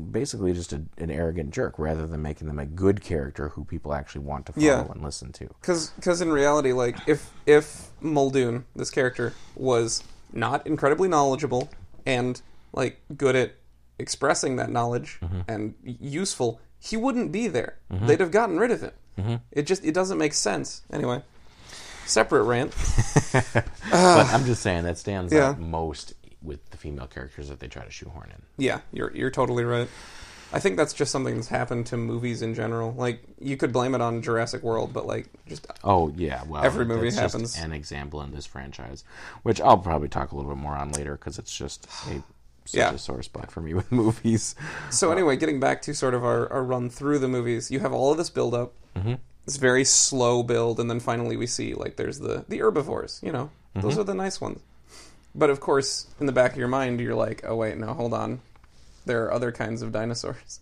[0.00, 3.92] basically just a, an arrogant jerk rather than making them a good character who people
[3.94, 4.90] actually want to follow Yeah.
[4.90, 5.48] and listen to.
[5.60, 10.02] Because in reality, like if if Muldoon, this character, was
[10.32, 11.70] not incredibly knowledgeable
[12.06, 12.40] and
[12.72, 13.54] like good at
[13.98, 15.40] expressing that knowledge mm-hmm.
[15.48, 17.76] and useful, he wouldn't be there.
[17.92, 18.06] Mm-hmm.
[18.06, 18.92] They'd have gotten rid of him.
[19.18, 19.34] Mm-hmm.
[19.52, 20.82] It just it doesn't make sense.
[20.92, 21.22] Anyway,
[22.06, 22.74] separate rant.
[23.32, 25.50] but I'm just saying that stands Yeah.
[25.50, 28.42] out most with the female characters that they try to shoehorn in.
[28.64, 29.88] Yeah, you're you're totally right.
[30.54, 32.92] I think that's just something that's happened to movies in general.
[32.92, 36.84] Like you could blame it on Jurassic World, but like just Oh yeah, well, Every
[36.84, 37.56] movie happens.
[37.58, 39.02] an example in this franchise,
[39.44, 42.22] which I'll probably talk a little bit more on later because it's just a
[42.66, 42.92] such Yeah.
[42.92, 44.54] a sore spot for me with movies.
[44.90, 47.92] So anyway, getting back to sort of our, our run through the movies, you have
[47.94, 48.74] all of this build up.
[48.96, 49.14] Mm-hmm.
[49.46, 53.20] This very slow build, and then finally we see like there's the the herbivores.
[53.24, 54.60] You know, those are the nice ones.
[55.34, 58.12] But of course, in the back of your mind, you're like, oh wait, no, hold
[58.14, 58.40] on.
[59.06, 60.60] There are other kinds of dinosaurs.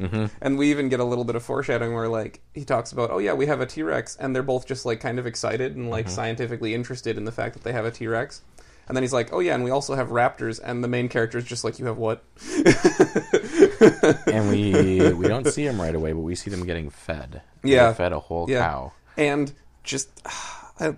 [0.00, 0.26] Mm-hmm.
[0.40, 3.18] And we even get a little bit of foreshadowing where like he talks about, oh
[3.18, 5.90] yeah, we have a T Rex, and they're both just like kind of excited and
[5.90, 6.14] like mm-hmm.
[6.14, 8.42] scientifically interested in the fact that they have a T Rex.
[8.88, 11.38] And then he's like, "Oh yeah, and we also have raptors." And the main character
[11.38, 12.22] is just like, "You have what?"
[14.26, 17.42] and we we don't see them right away, but we see them getting fed.
[17.62, 17.92] They Yeah.
[17.92, 18.60] fed a whole Yeah.
[18.60, 18.92] cow.
[19.16, 19.52] and
[19.82, 20.08] just
[20.80, 20.94] I,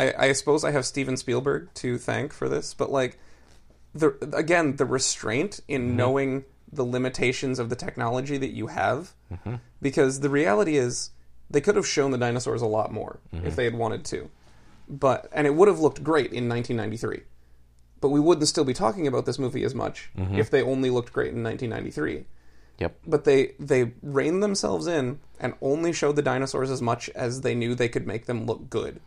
[0.00, 3.18] I, I suppose I have Steven Spielberg to thank for this, but like
[3.94, 5.96] the again the restraint in mm-hmm.
[5.96, 9.56] knowing the limitations of the technology that you have, mm-hmm.
[9.82, 11.10] because the reality is
[11.50, 13.46] they could have shown the dinosaurs a lot more mm-hmm.
[13.46, 14.30] if they had wanted to.
[14.88, 17.22] but and it would have looked great in 1993.
[18.00, 21.12] But we wouldn't still be talking about this movie as much if they only looked
[21.12, 22.24] great in 1993
[22.78, 22.96] Yep.
[23.06, 27.54] but they they reined themselves in and only showed the dinosaurs as much as they
[27.54, 29.00] knew they could make them look good.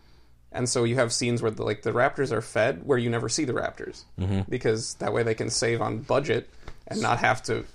[0.54, 3.28] And so you have scenes where the, like the raptors are fed where you never
[3.28, 4.04] see the raptors
[4.48, 6.50] because that way they can save on budget
[6.88, 7.66] and not have to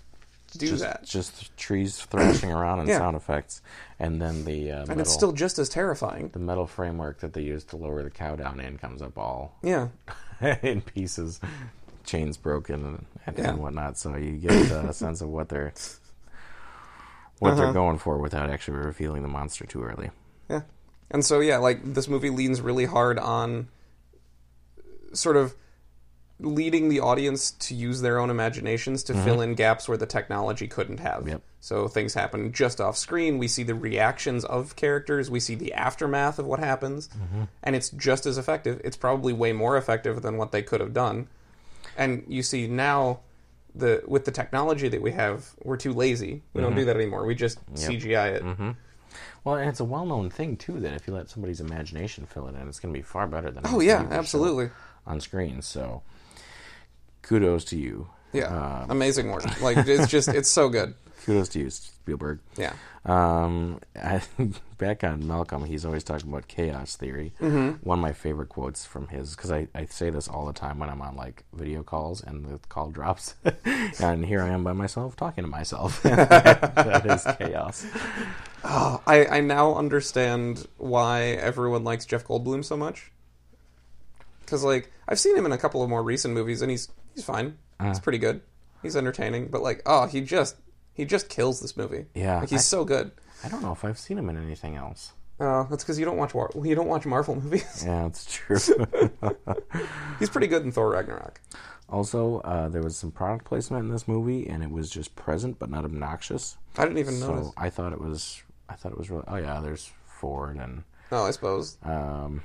[0.56, 1.04] do Just, that.
[1.04, 2.98] just trees thrashing around and Yeah.
[2.98, 3.60] sound effects,
[3.98, 6.30] and then the uh, And it's still just as terrifying.
[6.32, 9.58] the metal framework that they use to lower the cow down in comes up all
[9.62, 9.88] Yeah.
[10.62, 11.38] in pieces,
[12.06, 13.52] chains broken and, and, Yeah.
[13.56, 13.98] whatnot.
[13.98, 15.72] So you get a sense of what they're
[17.40, 17.64] what Uh-huh.
[17.64, 20.10] they're going for without actually revealing the monster too early.
[20.48, 20.62] Yeah.
[21.10, 23.68] And so yeah, like this movie leans really hard on
[25.12, 25.54] sort of
[26.40, 29.50] leading the audience to use their own imaginations to fill mm-hmm.
[29.50, 31.26] in gaps where the technology couldn't have.
[31.26, 31.42] Yep.
[31.60, 33.38] So things happen just off screen.
[33.38, 35.30] We see the reactions of characters.
[35.30, 37.44] We see the aftermath of what happens, mm-hmm.
[37.64, 38.80] and it's just as effective.
[38.84, 41.26] It's probably way more effective than what they could have done.
[41.96, 43.20] And you see now,
[43.74, 46.42] the with the technology that we have, we're too lazy.
[46.52, 46.86] We don't do mm-hmm.
[46.86, 47.26] that anymore.
[47.26, 48.76] We just CGI it.
[49.44, 52.54] Well, and it's a well-known thing too that if you let somebody's imagination fill it
[52.54, 54.70] in, it's going to be far better than Oh yeah, you can show absolutely.
[55.06, 55.62] on screen.
[55.62, 56.02] So,
[57.22, 58.08] kudos to you.
[58.32, 59.44] Yeah, Um, amazing work.
[59.62, 60.94] Like it's just it's so good.
[61.28, 62.40] Kudos to you, Spielberg.
[62.56, 62.72] Yeah,
[63.04, 64.22] Um, I,
[64.78, 67.34] back on Malcolm, he's always talking about chaos theory.
[67.38, 67.86] Mm-hmm.
[67.86, 70.78] One of my favorite quotes from his, because I, I say this all the time
[70.78, 73.34] when I'm on like video calls and the call drops,
[74.00, 76.02] and here I am by myself talking to myself.
[76.02, 77.86] that is chaos.
[78.64, 83.12] oh, I I now understand why everyone likes Jeff Goldblum so much.
[84.40, 87.24] Because like I've seen him in a couple of more recent movies, and he's he's
[87.24, 87.58] fine.
[87.78, 87.88] Uh.
[87.88, 88.40] He's pretty good.
[88.82, 90.56] He's entertaining, but like oh, he just
[90.98, 92.04] he just kills this movie.
[92.14, 93.10] Yeah, like he's I- so good.
[93.42, 95.12] I don't know if I've seen him in anything else.
[95.40, 97.84] Oh, that's because you don't watch War- you don't watch Marvel movies.
[97.86, 98.58] Yeah, that's true.
[100.18, 101.40] he's pretty good in Thor Ragnarok.
[101.88, 105.58] also, uh, there was some product placement in this movie, and it was just present
[105.58, 106.56] but not obnoxious.
[106.76, 107.46] I didn't even notice.
[107.46, 109.24] So I thought it was, I thought it was really.
[109.28, 110.82] Oh yeah, there's Ford and
[111.12, 111.78] Oh, I suppose.
[111.84, 112.42] um,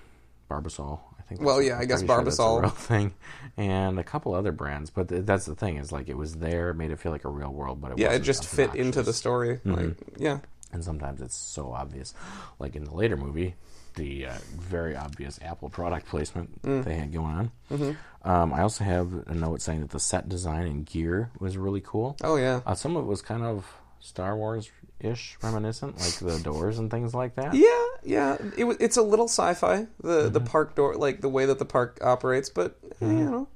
[0.49, 0.99] Barbasol.
[1.27, 1.41] Think.
[1.41, 2.61] Well, yeah, I guess pretty sure Barbasol.
[2.61, 3.13] real thing,
[3.57, 4.89] and a couple other brands.
[4.89, 7.29] But th- that's the thing is like it was there, made it feel like a
[7.29, 9.57] real world, but it Yeah, it just fit into the story.
[9.57, 9.73] Mm-hmm.
[9.73, 10.39] Like yeah,
[10.71, 12.13] And sometimes it's so obvious,
[12.59, 13.55] like in the later movie,
[13.95, 16.83] the uh, very obvious Apple product placement Mm.
[16.83, 17.51] they had going on.
[17.71, 18.29] Mm-hmm.
[18.29, 21.81] Um, I also have a note saying that the set design and gear was really
[21.81, 22.15] cool.
[22.23, 22.61] oh yeah.
[22.65, 23.65] Uh, some of it was kind of
[24.03, 27.53] Star Wars ish reminiscent, like the doors and things like that.
[27.53, 28.37] Yeah, yeah.
[28.57, 29.87] It, it's a little sci-fi.
[30.01, 30.47] The the Mm-hmm.
[30.47, 33.47] park door, like the way that the park operates, but eh, you know,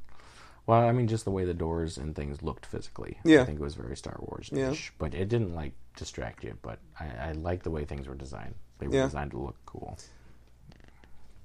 [0.65, 3.17] Well, I mean, just the way the doors and things looked physically.
[3.25, 3.41] Yeah.
[3.41, 4.57] I think it was very Star Wars ish.
[4.57, 4.73] Yeah.
[4.99, 6.57] But it didn't, like, distract you.
[6.61, 8.55] But I, I like the way things were designed.
[8.79, 9.05] They were Yeah.
[9.05, 9.97] designed to look cool.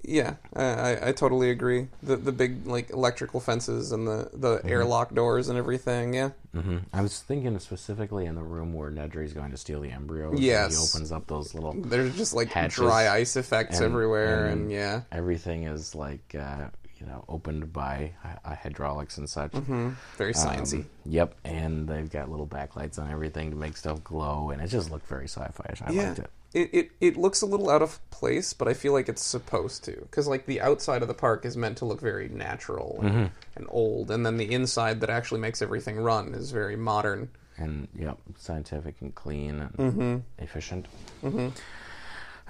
[0.03, 1.87] Yeah, I, I, totally agree.
[2.01, 4.67] The the big like electrical fences and the the Mm-hmm.
[4.69, 6.13] airlock doors and everything.
[6.13, 9.91] Yeah, hmm I was thinking specifically in the room where Nedry's going to steal the
[9.91, 10.33] embryo.
[10.35, 10.73] Yes.
[10.75, 11.73] He opens up those little.
[11.73, 16.67] there's just like dry ice effects and- everywhere, and- and, yeah, Everything is, like, uh,
[17.03, 19.51] you know, opened by uh, hydraulics and such.
[19.53, 20.79] hmm very sciencey.
[20.81, 24.67] Um, yep, and they've got little backlights on everything to make stuff glow, and it
[24.67, 25.73] just looked very sci-fi.
[25.85, 26.29] I yeah, liked it.
[26.53, 29.83] It, it it looks a little out of place, but I feel like it's supposed
[29.85, 33.09] to because like the outside of the park is meant to look very natural and,
[33.09, 33.25] Mm-hmm.
[33.57, 37.29] and old, and then the inside that actually makes everything run is very modern.
[37.57, 40.17] and yep, scientific and clean and Mm-hmm.
[40.43, 40.85] efficient.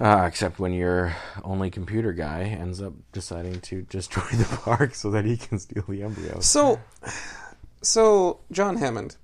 [0.00, 5.10] Uh, except when your only computer guy ends up deciding to destroy the park so
[5.10, 6.40] that he can steal the embryo.
[6.40, 6.80] So,
[7.82, 9.16] so John Hammond,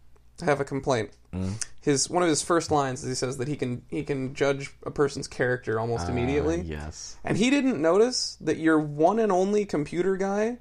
[0.45, 1.11] have a complaint.
[1.35, 1.63] Mm.
[1.81, 4.71] His one of his first lines is he says that he can he can judge
[4.85, 7.17] a person's character almost immediately, Uh, yes.
[7.25, 10.59] and he didn't notice that your one and only computer guy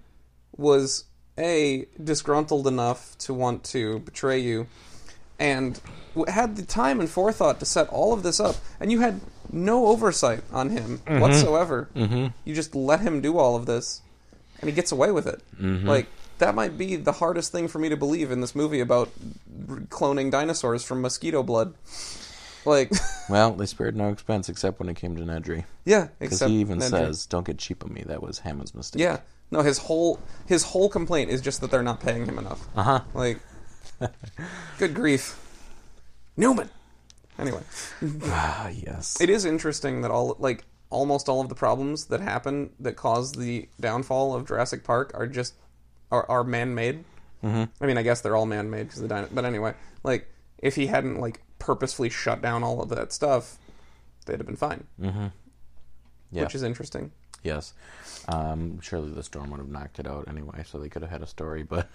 [0.55, 1.05] was
[1.37, 4.67] a disgruntled enough to want to betray you,
[5.39, 5.79] and
[6.27, 9.87] had the time and forethought to set all of this up, and you had no
[9.87, 11.89] oversight on him whatsoever.
[11.95, 12.27] Mm-hmm.
[12.45, 14.01] You just let him do all of this,
[14.61, 15.41] and he gets away with it.
[15.59, 15.87] Mm-hmm.
[15.87, 16.07] Like
[16.39, 19.09] that might be the hardest thing for me to believe in this movie about
[19.89, 21.73] cloning dinosaurs from mosquito blood.
[22.65, 22.91] Like,
[23.29, 25.63] Well, they spared no expense except when it came to Nedry.
[25.85, 26.89] yeah, Because he even Nedry.
[26.89, 28.03] says, don't get cheap on me.
[28.05, 29.01] That was Hammond's mistake.
[29.01, 29.19] yeah,
[29.51, 32.67] no, his whole his whole complaint is just that they're not paying him enough.
[32.75, 33.01] Uh huh.
[33.13, 33.39] Like,
[34.77, 35.37] good grief,
[36.37, 36.69] Newman.
[37.39, 37.61] Anyway,
[38.25, 39.17] Ah, yes.
[39.21, 43.31] it is interesting that all like almost all of the problems that happen that cause
[43.33, 45.53] the downfall of Jurassic Park are just
[46.11, 47.03] are, are man made.
[47.41, 49.73] hmm I mean, I guess they're all man made because the dino- but anyway,
[50.03, 53.57] like if he hadn't like purposefully shut down all of that stuff,
[54.25, 55.27] they'd have been fine, hmm
[56.31, 56.43] Yeah.
[56.43, 57.11] which is interesting.
[57.43, 57.73] Yes.
[58.27, 61.21] Um, surely the storm would have knocked it out anyway, so they could have had
[61.21, 61.63] a story.
[61.63, 61.87] But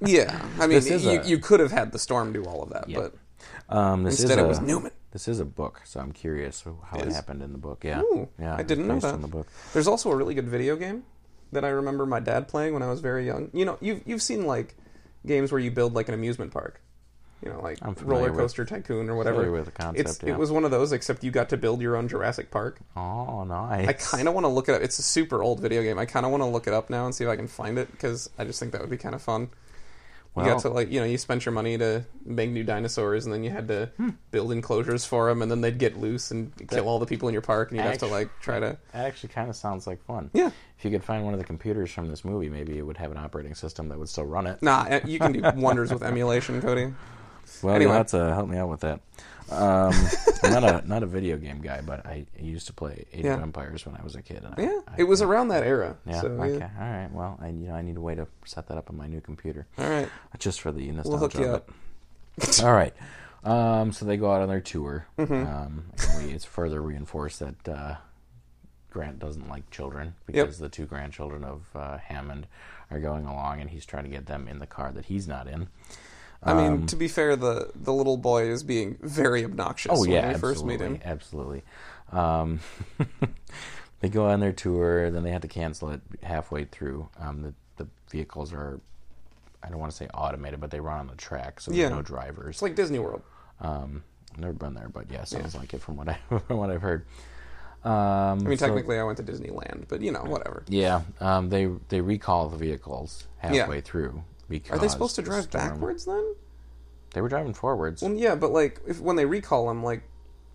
[0.00, 2.88] Yeah, I mean, you, a- you could have had the storm do all of that,
[2.88, 3.00] Yeah.
[3.00, 3.14] but
[3.68, 4.92] um, this instead is it was a- Newman.
[5.12, 7.84] This is a book, so I'm curious how it happened in the book.
[7.84, 9.20] Yeah, Ooh, yeah, I didn't know that.
[9.20, 9.46] the book.
[9.72, 11.04] There's also a really good video game
[11.52, 13.48] that I remember my dad playing when I was very young.
[13.52, 14.74] You know, you've you've seen like
[15.24, 16.80] games where you build like an amusement park.
[17.44, 19.52] You know, like Roller with- Coaster Tycoon or whatever.
[19.52, 20.08] With the concept.
[20.08, 20.32] It's yeah.
[20.32, 22.80] it was one of those, except you got to build your own Jurassic Park.
[22.96, 23.86] Oh, nice.
[23.86, 24.82] I kind of want to look it up.
[24.82, 25.98] It's a super old video game.
[25.98, 27.78] I kind of want to look it up now and see if I can find
[27.78, 29.50] it because I just think that would be kind of fun.
[30.36, 33.32] You got to like you know you spent your money to make new dinosaurs and
[33.32, 34.10] then you had to Hmm.
[34.30, 37.32] build enclosures for them and then they'd get loose and kill all the people in
[37.32, 40.02] your park and you'd have to like try to That actually kind of sounds like
[40.04, 40.30] fun.
[40.34, 42.96] yeah If you could find one of the computers from this movie, maybe it would
[42.96, 44.60] have an operating system that would still run it.
[44.62, 46.92] nah eh, you can do wonders with emulation Cody
[47.62, 47.90] Well, Anyway.
[47.90, 49.00] you'll have to help me out with that.
[49.50, 49.92] Um,
[50.42, 53.24] I'm not a not a video game guy, but I, I used to play Age
[53.24, 53.34] Yeah.
[53.34, 54.42] of Empires when I was a kid.
[54.44, 56.20] And I- yeah I, it was around that era Yeah.
[56.22, 56.58] so okay.
[56.58, 56.70] yeah.
[56.80, 57.12] All right.
[57.12, 59.20] Well, I you know I need a way to set that up on my new
[59.20, 61.08] computer all right just for the nostalgia.
[61.10, 61.70] we'll hook you up.
[62.64, 62.94] All right.
[63.44, 65.06] Um, so they go out on their tour.
[65.18, 65.34] Mm-hmm.
[65.34, 67.96] Um, and we, it's further reinforced that uh,
[68.90, 72.46] Grant doesn't like children because the two grandchildren of uh, Hammond
[72.90, 75.46] are going along, and he's trying to get them in the car that he's not
[75.46, 75.68] in.
[76.44, 80.00] I mean Um, to be fair the the little boy is being very obnoxious Oh
[80.02, 81.62] when yeah, we first meet him absolutely.
[82.12, 82.60] Um,
[84.00, 87.08] they go on their tour, then they have to cancel it halfway through.
[87.18, 88.78] Um, the the vehicles are,
[89.62, 91.88] I don't want to say automated, but they run on the track, so there's Yeah.
[91.88, 92.56] no drivers.
[92.56, 93.22] it's like Disney World
[93.60, 96.70] Um, I've never been there, but yeah, sounds like it from what I from what
[96.70, 97.06] I've heard.
[97.84, 101.02] Um, I mean so- technically I went to Disneyland but you know whatever yeah.
[101.20, 105.44] Um, they they recall the vehicles halfway through because are they supposed to the drive
[105.44, 106.34] storm- backwards then
[107.14, 108.02] They were driving forwards.
[108.02, 110.02] Well, yeah, but like if when they recall them, like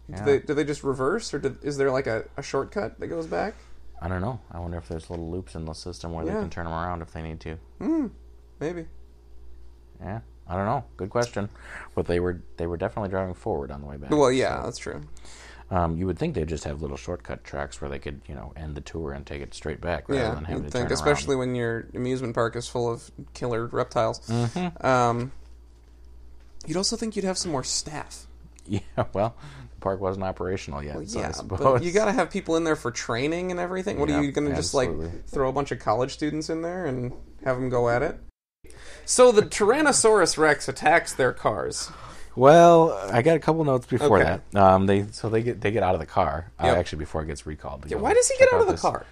[0.09, 0.17] Yeah.
[0.19, 3.07] do they do they just reverse, or do, is there like a, a shortcut that
[3.07, 3.53] goes back?
[4.01, 4.39] I don't know.
[4.51, 7.01] I wonder if there's little loops in the system where they can turn them around
[7.01, 7.57] if they need to.
[7.79, 8.07] Hmm,
[8.59, 8.85] maybe.
[10.01, 10.85] Yeah, I don't know.
[10.95, 11.49] Good question.
[11.95, 14.11] But they were they were definitely driving forward on the way back.
[14.11, 15.01] Well, yeah, that's true.
[15.71, 18.53] Um, you would think they'd just have little shortcut tracks where they could you know
[18.55, 20.93] end the tour and take it straight back rather Yeah, than having to think, turn
[20.93, 24.19] especially when your amusement park is full of killer reptiles.
[24.27, 24.85] Mm-hmm.
[24.85, 25.31] Um,
[26.65, 28.25] you'd also think you'd have some more staff.
[28.67, 28.81] Yeah,
[29.13, 29.35] well,
[29.73, 32.29] the park wasn't operational yet, Well, so I yeah, suppose but you got to have
[32.29, 33.97] people in there for training and everything.
[33.99, 34.91] What are you going to just like
[35.25, 37.11] throw a bunch of college students in there and
[37.43, 38.19] have them go at it?
[39.05, 41.89] So the Tyrannosaurus Rex attacks their cars.
[42.35, 44.39] Well, I got a couple notes before Okay.
[44.53, 44.61] that.
[44.61, 46.51] Um, they so they get they get out of the car.
[46.59, 47.85] Uh, actually, before it gets recalled.
[47.87, 49.05] Yeah, why does he get out of the car?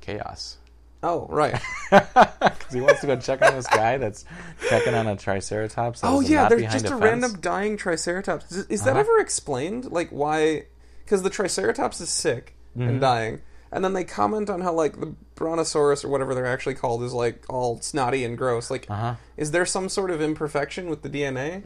[0.00, 0.58] Chaos.
[1.04, 1.60] Oh, right.
[1.90, 4.24] Because he wants to go check on this guy that's
[4.68, 6.00] checking on a triceratops.
[6.00, 7.02] that Oh is yeah, not there's behind just a, fence.
[7.02, 8.50] random dying triceratops.
[8.52, 9.00] Is, is that Uh-huh.
[9.00, 9.90] ever explained?
[9.90, 10.64] Like why?
[11.04, 12.88] Because the triceratops is sick Mm-hmm.
[12.88, 13.40] and dying,
[13.70, 17.12] and then they comment on how like the brontosaurus or whatever they're actually called is
[17.12, 18.70] like all snotty and gross.
[18.70, 19.16] Like, Uh-huh.
[19.36, 21.64] is there some sort of imperfection with the DNA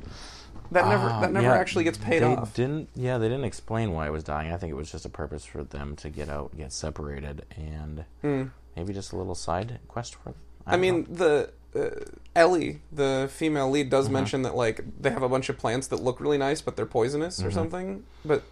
[0.73, 2.55] that never Uh, that never yeah, actually gets paid they off?
[2.55, 3.19] Didn't yeah?
[3.19, 4.53] They didn't explain why it was dying.
[4.53, 8.05] I think it was just a purpose for them to get out, get separated, and
[8.23, 10.25] maybe just a little side quest for.
[10.31, 10.35] Them.
[10.67, 11.91] I don't mean, the uh,
[12.35, 13.91] Ellie, the female lead, Mm-hmm.
[13.91, 16.77] does mention that like they have a bunch of plants that look really nice, but
[16.77, 17.49] they're poisonous Mm-hmm.
[17.49, 18.05] or something.
[18.25, 18.43] But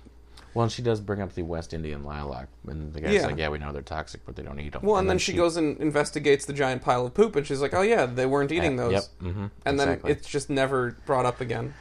[0.55, 3.27] Well, and she does bring up the West Indian lilac, and the guy's Yeah.
[3.27, 5.33] like, "Yeah, we know they're toxic, but they don't eat them." well, and, then, she,
[5.33, 8.53] goes and investigates the giant pile of poop, and she's like, "Oh yeah, they weren't
[8.53, 9.05] eating those." Yep.
[9.21, 10.13] hmm And exactly.
[10.13, 11.75] then it's just never brought up again.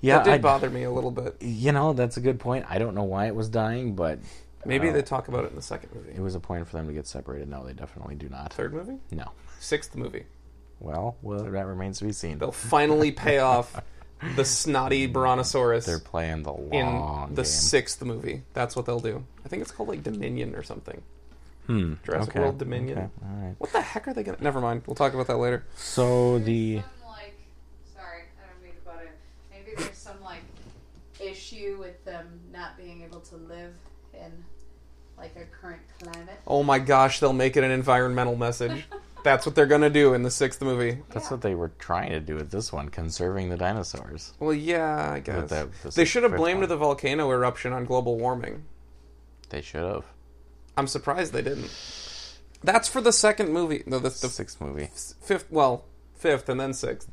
[0.00, 1.36] Yeah, that did I- bother me a little bit.
[1.40, 2.66] You know, that's a good point.
[2.68, 4.18] I don't know why it was dying, but
[4.64, 6.10] Maybe uh, they talk about it in the second movie.
[6.14, 7.48] it was a point for them to get separated.
[7.48, 8.52] No, they definitely do not.
[8.52, 8.98] Third movie?
[9.10, 9.30] No.
[9.60, 10.24] Sixth movie.
[10.80, 12.38] Well, well, that remains to be seen.
[12.38, 13.80] They'll finally pay off
[14.34, 17.44] the snotty Brontosaurus They're playing the in long the game.
[17.44, 18.42] sixth movie.
[18.52, 19.24] That's what they'll do.
[19.44, 21.00] I think it's called like Dominion or something.
[21.66, 21.94] Hmm.
[22.04, 22.40] Jurassic okay.
[22.40, 22.98] World Dominion.
[22.98, 23.08] Okay.
[23.22, 23.54] All right.
[23.58, 24.38] What the heck are they gonna?
[24.40, 24.82] Never mind.
[24.86, 25.64] We'll talk about that later.
[25.76, 27.34] So the some like
[27.94, 29.08] sorry, I don't mean to butt in.
[29.64, 30.42] Maybe there's some like
[31.30, 33.74] issue with them not being able to live
[34.14, 34.32] in
[35.18, 36.38] like our current climate.
[36.46, 38.86] Oh my gosh, they'll make it an environmental message.
[39.24, 40.98] That's what they're gonna do in the sixth movie.
[41.10, 41.30] that's Yeah.
[41.32, 44.32] what they were trying to do with this one, conserving the dinosaurs.
[44.38, 46.68] Well, yeah, I guess that- this they is should have first blamed one.
[46.68, 48.66] the volcano eruption on global warming.
[49.48, 50.04] They should have.
[50.76, 51.70] I'm surprised they didn't.
[52.62, 53.82] That's for the second movie.
[53.86, 54.90] No, the, The the sixth movie.
[54.94, 55.50] fifth.
[55.50, 55.84] Well,
[56.14, 57.08] fifth and then sixth.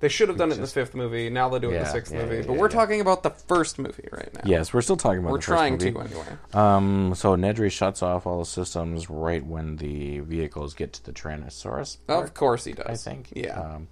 [0.00, 1.28] They should have done it in the Just- fifth movie.
[1.30, 2.36] Now they'll do it in the Yeah, sixth yeah, movie.
[2.36, 2.74] yeah, but yeah, we're yeah.
[2.74, 4.40] talking about the first movie right now.
[4.44, 5.32] Yes, we're still talking about.
[5.32, 5.92] we're the first trying movie.
[5.92, 6.24] to anyway.
[6.54, 11.12] Um, so Nedry shuts off all the systems right when the vehicles get to the
[11.12, 11.98] Tyrannosaurus.
[12.08, 12.86] Of course he does.
[12.86, 13.32] I think.
[13.36, 13.60] Yeah.
[13.60, 13.88] Um,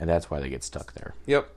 [0.00, 1.14] and that's why they get stuck there.
[1.26, 1.48] Yep.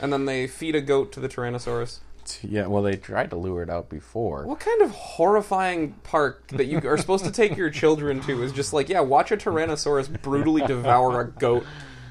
[0.00, 1.98] And then they feed a goat to the Tyrannosaurus.
[2.42, 4.44] Yeah, well, they tried to lure it out before.
[4.44, 8.52] What kind of horrifying park that you are supposed to take your children to is
[8.52, 11.64] just like, yeah, watch a Tyrannosaurus brutally devour a goat.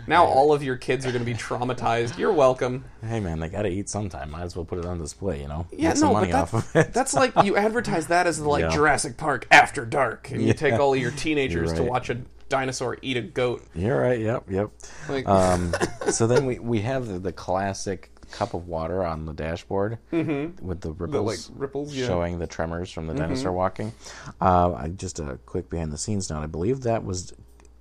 [0.07, 2.17] Now all of your kids are going to be traumatized.
[2.17, 2.85] You're welcome.
[3.05, 4.31] Hey, man, they got to eat sometime.
[4.31, 5.67] Might as well put it on display, you know?
[5.71, 6.93] Yeah, Get some no, money but off that's, of it.
[6.93, 8.69] that's like you advertise that as the like Yeah.
[8.69, 10.53] Jurassic Park after dark, and you Yeah.
[10.53, 13.65] take all of your teenagers You're to watch a dinosaur eat a goat.
[13.75, 14.19] You're right.
[14.19, 14.69] Yep, yep.
[15.09, 15.73] Like, Um,
[16.09, 20.81] so then we, we have the, the classic cup of water on the dashboard with
[20.81, 22.03] the ripples, the like ripples, yeah.
[22.03, 22.13] Mm-hmm.
[22.13, 23.91] showing the tremors from the dinosaur walking.
[24.39, 26.41] Uh, just a quick behind the scenes note.
[26.43, 27.33] I believe that was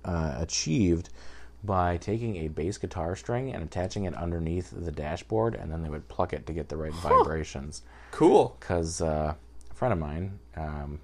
[0.05, 1.09] uh, achieved
[1.63, 5.89] by taking a bass guitar string and attaching it underneath the dashboard, and then they
[5.89, 7.81] would pluck it to get the right vibrations.
[8.11, 8.55] Cool.
[8.59, 9.33] Because uh,
[9.69, 10.99] a friend of mine um,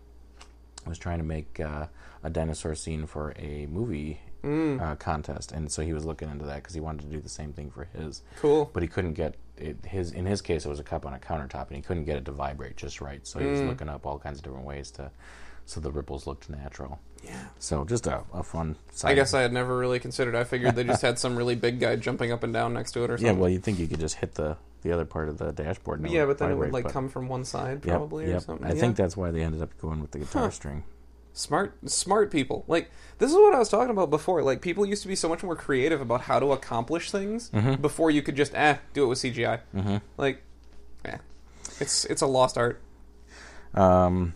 [0.88, 1.88] was trying to make uh,
[2.24, 4.82] a dinosaur scene for a movie Mm.
[4.82, 7.30] uh, contest, and so he was looking into that because he wanted to do the
[7.30, 8.24] same thing for his.
[8.36, 8.70] Cool.
[8.74, 9.78] But he couldn't get it.
[9.86, 12.18] His in his case, it was a cup on a countertop, and he couldn't get
[12.18, 13.26] it to vibrate just right.
[13.26, 13.52] So he Mm.
[13.52, 15.12] was looking up all kinds of different ways to,
[15.66, 17.00] so the ripples looked natural.
[17.24, 17.46] Yeah.
[17.60, 18.76] So just a, a fun.
[18.92, 20.36] Side I guess I had never really considered.
[20.36, 23.04] I figured they just had some really big guy jumping up and down next to
[23.06, 23.40] it or Yeah, something.
[23.40, 26.02] well, you'd think you could just hit the the other part of the dashboard.
[26.02, 28.30] and yeah, but then it would like but- come from one side Yep, probably or
[28.30, 28.42] yep.
[28.42, 28.66] something.
[28.68, 28.80] I Yeah.
[28.82, 30.50] think that's why they ended up going with the guitar Huh.
[30.50, 30.84] string.
[31.32, 35.02] smart smart people like this is what i was talking about before like people used
[35.02, 37.82] to be so much more creative about how to accomplish things Mm-hmm.
[37.82, 39.98] before you could just eh do it with cgi mm-hmm.
[40.18, 40.44] like
[41.06, 41.18] yeah
[41.80, 42.80] it's it's a lost art
[43.74, 44.36] Um,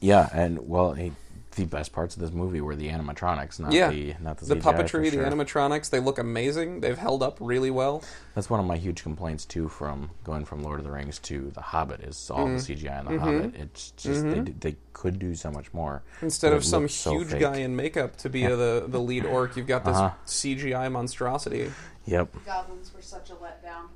[0.00, 1.12] yeah, and well, he,
[1.56, 4.56] the best parts of this movie were the animatronics, not yeah the not the, the
[4.56, 5.24] CGI puppetry sure.
[5.24, 8.02] the animatronics they look amazing they've held up really well
[8.36, 9.68] That's one of my huge complaints too.
[9.68, 13.12] From going from Lord of the Rings to The Hobbit is all the CGI in
[13.12, 13.56] The Hobbit.
[13.56, 17.18] It's just they, d- they could do so much more instead of some looks so
[17.18, 20.14] huge guy in makeup to be the the lead orc you've got this Uh-huh.
[20.26, 21.70] cgi monstrosity
[22.06, 22.34] Yep.
[22.46, 23.88] Goblins were such a letdown.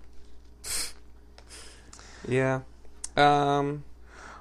[2.29, 2.61] yeah
[3.17, 3.85] um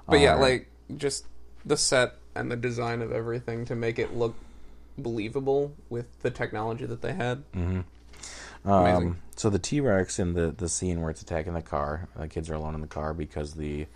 [0.08, 0.42] but yeah Alright.
[0.90, 1.26] like just
[1.66, 4.36] the set and the design of everything to make it look
[4.98, 7.44] believable with the technology that they had.
[7.54, 7.86] Amazing.
[8.66, 12.28] Um, so the T Rex in the the scene where it's attacking the car, the
[12.28, 13.88] kids are alone in the car because the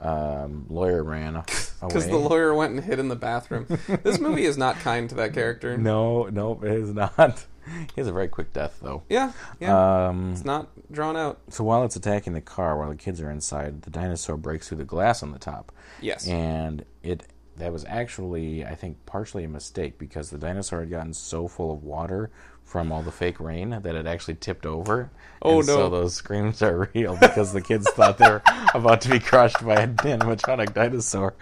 [0.00, 1.44] um, lawyer ran away.
[1.80, 3.66] Because the lawyer went and hid in the bathroom.
[4.02, 5.76] this movie is not kind to that character.
[5.78, 7.46] no, no, it is not.
[7.66, 9.02] He has a very quick death though.
[9.08, 10.08] Yeah, yeah.
[10.08, 11.40] Um, it's not drawn out.
[11.48, 14.78] so while it's attacking the car, while the kids are inside, the dinosaur breaks through
[14.78, 15.72] the glass on the top.
[16.00, 16.26] Yes.
[16.26, 17.22] and it
[17.58, 21.70] that was actually I think partially a mistake because the dinosaur had gotten so full
[21.72, 22.30] of water
[22.64, 25.10] from all the fake rain that it actually tipped over.
[25.42, 28.42] Oh, and So those screams are real because the kids thought they were
[28.74, 31.34] about to be crushed by an animatronic dinosaur.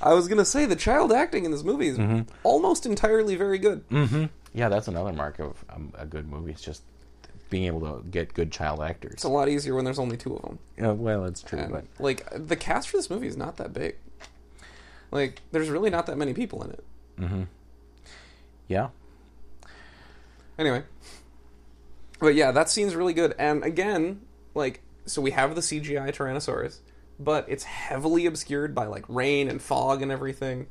[0.00, 2.22] I was gonna say the child acting in this movie is Mm-hmm.
[2.44, 3.84] almost entirely very good.
[4.54, 6.52] Yeah, that's another mark of um, a good movie.
[6.52, 6.82] It's just
[7.50, 9.14] being able to get good child actors.
[9.14, 10.58] It's a lot easier when there's only two of them.
[10.78, 13.72] Yeah, well, it's true, And, but like the cast for this movie is not that
[13.72, 13.96] big.
[15.10, 16.84] Like there's really not that many people in it.
[17.18, 17.42] Mm-hmm.
[18.68, 18.88] Yeah,
[20.58, 20.82] Anyway.
[22.20, 23.34] But yeah, that scene's really good.
[23.38, 24.20] And again,
[24.54, 26.78] like, so we have the CGI Tyrannosaurus,
[27.18, 30.68] but it's heavily obscured by like rain and fog and everything.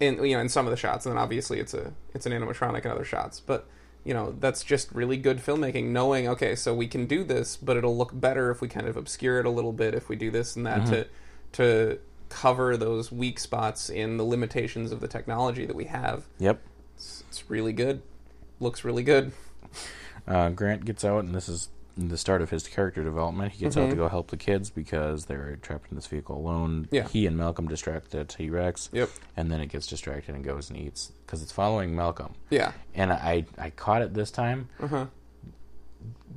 [0.00, 2.32] In you know, in some of the shots, and then obviously it's a it's an
[2.32, 3.40] animatronic in other shots.
[3.40, 3.68] But
[4.04, 7.76] you know, that's just really good filmmaking, knowing okay, so we can do this, but
[7.76, 10.30] it'll look better if we kind of obscure it a little bit, if we do
[10.30, 11.06] this and that to
[11.52, 16.24] to cover those weak spots in the limitations of the technology that we have.
[16.38, 16.60] yep.
[16.96, 18.02] It's, it's really good.
[18.60, 19.32] Looks really good.
[20.26, 23.52] Uh, Grant gets out, and this is the start of his character development.
[23.52, 26.88] He gets out to go help the kids because they're trapped in this vehicle alone.
[26.90, 27.06] Yeah.
[27.06, 28.88] He and Malcolm distract the T Rex.
[28.92, 29.10] Yep.
[29.36, 32.34] And then it gets distracted and goes and eats because it's following Malcolm.
[32.50, 32.72] Yeah.
[32.94, 34.68] And I, I caught it this time.
[34.80, 35.06] Uh-huh.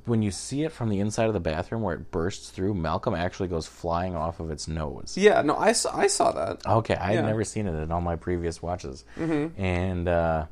[0.05, 3.13] When you see it from the inside of the bathroom where it bursts through, Malcolm
[3.13, 5.15] actually goes flying off of its nose.
[5.17, 6.65] Yeah, no, I saw, I saw that.
[6.65, 7.21] Okay, I had Yeah.
[7.25, 9.03] never seen it in all my previous watches.
[9.17, 9.59] Mm-hmm.
[9.61, 10.45] And uh,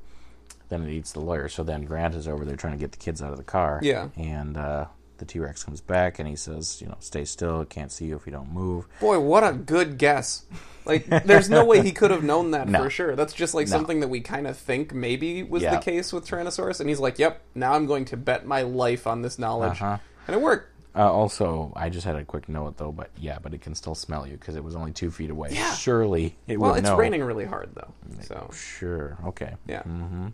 [0.68, 1.48] then it eats the lawyer.
[1.48, 3.80] So then Grant is over there trying to get the kids out of the car.
[3.82, 4.10] Yeah.
[4.18, 4.88] And uh,
[5.18, 7.62] the T Rex comes back and he says, you know, stay still.
[7.62, 8.88] It can't see you if you don't move.
[9.00, 10.46] Boy, what a good guess.
[10.86, 12.84] Like, there's no way he could have known that No.
[12.84, 13.16] for sure.
[13.16, 13.72] That's just like No.
[13.72, 15.76] something that we kind of think maybe was Yeah.
[15.76, 16.80] the case with Tyrannosaurus.
[16.80, 19.82] And he's like, yep, now I'm going to bet my life on this knowledge.
[19.82, 19.98] Uh-huh.
[20.28, 20.72] And it worked.
[20.98, 23.96] Uh, also, I just had a quick note though, but yeah, but it can still
[23.96, 25.50] smell you because it was only two feet away.
[25.52, 25.74] Yeah.
[25.74, 26.96] Surely it Well, would Well, it's know.
[26.98, 27.92] raining really hard, though.
[28.22, 29.18] So, Sure.
[29.26, 29.56] Okay.
[29.68, 29.82] yeah.
[29.82, 30.28] Mm-hmm.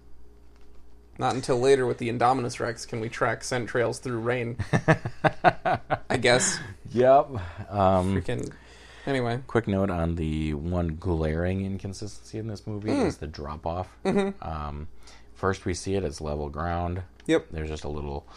[1.22, 4.58] Not until later with the Indominus Rex can we track scent trails through rain.
[6.10, 6.60] I guess.
[6.94, 7.30] Yep.
[7.70, 8.52] Um, Freaking.
[9.08, 9.40] Anyway.
[9.48, 13.06] quick note on the one glaring inconsistency in this movie Hmm.
[13.06, 13.88] is the drop off.
[14.06, 14.32] Hmm.
[14.42, 14.88] Um,
[15.34, 17.02] first we see it, it's level ground.
[17.28, 17.46] Yep.
[17.52, 18.28] There's just a little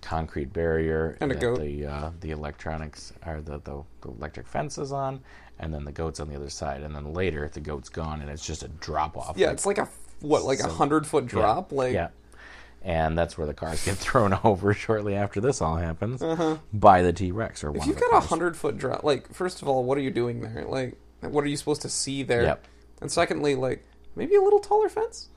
[0.00, 1.58] concrete barrier And a goat.
[1.58, 5.18] the uh, the electronics or the, the the electric fence is on,
[5.58, 8.30] and then the goat's on the other side, and then later the goat's gone, and
[8.30, 9.36] it's just a drop off.
[9.36, 9.88] Yeah, it's like a
[10.20, 11.72] what, like a So- hundred foot drop.
[11.72, 12.08] Like, yeah.
[12.86, 16.22] And that's where the cars get thrown over shortly after this all happens
[16.72, 17.82] by the T Rex or one Uh-huh.
[17.82, 20.02] if you've of the got a hundred foot drop, like, first of all, what are
[20.02, 20.64] you doing there?
[20.68, 22.42] Like, what are you supposed to see there?
[22.42, 22.64] Yep.
[23.00, 23.84] And secondly, like,
[24.16, 25.28] maybe a little taller fence.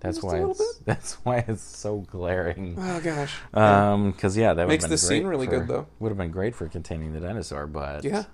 [0.00, 2.76] That's why it's that's why it's so glaring.
[2.78, 3.34] Oh gosh.
[3.54, 5.86] Um, because yeah, that Makes the scene really for- good, though.
[5.98, 8.24] Would have been great for containing the dinosaur, but yeah.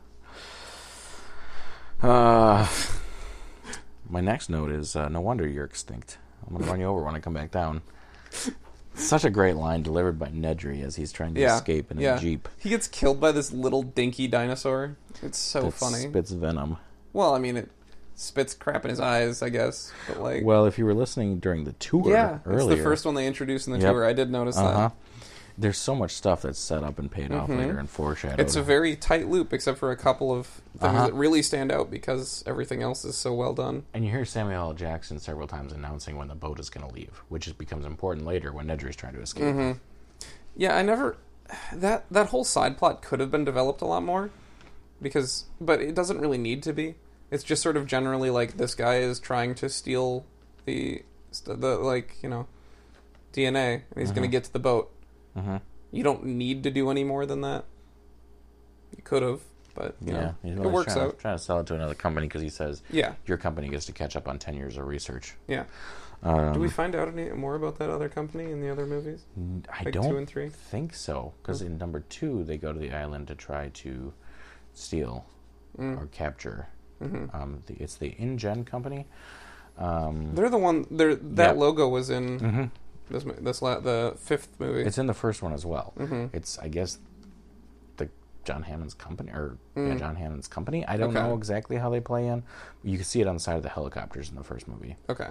[2.03, 2.69] Uh,
[4.09, 6.19] my next note is uh, no wonder you're extinct.
[6.47, 7.83] I'm gonna run you over when I come back down.
[8.97, 11.57] Such a great line delivered by Nedry as he's trying to Yeah.
[11.57, 12.17] escape in yeah.
[12.17, 14.97] a jeep He gets killed by this little dinky dinosaur.
[15.23, 16.09] It's so that funny.
[16.09, 16.77] spits venom.
[17.13, 17.71] Well, I mean, it
[18.15, 19.93] spits crap in his eyes, I guess.
[20.07, 23.05] But like, Well, if you were listening during the tour yeah, earlier, it's the first
[23.05, 23.93] one they introduced in the Yep.
[23.93, 24.05] tour.
[24.07, 24.93] I did notice uh-huh, that.
[25.57, 27.59] There's so much stuff that's set up and paid off Mhm.
[27.59, 28.41] later and foreshadowed.
[28.41, 31.07] It's a very tight loop, except for a couple of things Uh-huh.
[31.07, 33.85] that really stand out because everything else is so well done.
[33.95, 34.73] and you hear Samuel L.
[34.75, 38.27] Jackson several times announcing when the boat is going to leave, which is, becomes important
[38.27, 39.45] later when Nedry's trying to escape.
[39.45, 39.79] Mm-hmm.
[40.57, 41.17] Yeah, I never
[41.73, 44.31] that that whole side plot could have been developed a lot more
[45.03, 46.95] because but it doesn't really need to be.
[47.31, 50.25] It's just sort of generally like this guy is trying to steal
[50.65, 51.03] the
[51.45, 52.47] the like, you know,
[53.33, 54.91] DNA and he's going to get to the boat.
[55.37, 55.57] Hmm
[55.93, 57.65] You don't need to do any more than that.
[58.97, 59.41] You could have,
[59.75, 61.19] but you Yeah, know, he's it works trying, out.
[61.19, 63.15] trying to sell it to another company because he says Yeah.
[63.27, 65.35] your company gets to catch up on 10 years of research.
[65.49, 65.65] Yeah.
[66.23, 69.25] Um, Do we find out any more about that other company in the other movies?
[69.69, 70.49] I Like don't two and three?
[70.49, 74.13] think so because in number two they go to the island to try to
[74.73, 75.27] steal
[75.79, 76.01] Mm.
[76.01, 76.69] or capture.
[77.01, 79.07] hmm Um, the, it's the InGen company.
[79.77, 80.87] Um, They're the one.
[80.89, 81.61] They're, that Yeah.
[81.61, 82.71] logo was in mhm.
[83.11, 84.83] This this la- the fifth movie.
[84.83, 85.93] It's in the first one as well.
[85.97, 86.99] hmm It's I guess
[87.97, 88.09] the
[88.45, 89.99] John Hammond's company or yeah, Mm.
[89.99, 90.87] John Hammond's company.
[90.87, 91.27] I don't Okay.
[91.27, 92.43] know exactly how they play in.
[92.83, 94.97] You can see it on the side of the helicopters in the first movie.
[95.09, 95.29] Okay.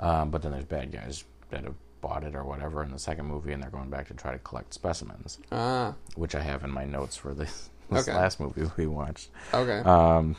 [0.00, 3.24] Um, but then there's bad guys that have bought it or whatever in the second
[3.26, 5.94] movie, and they're going back to try to collect specimens, Ah.
[6.14, 8.16] which I have in my notes for this, this Okay.
[8.16, 9.30] last movie we watched.
[9.54, 9.78] Okay.
[9.80, 10.36] Um,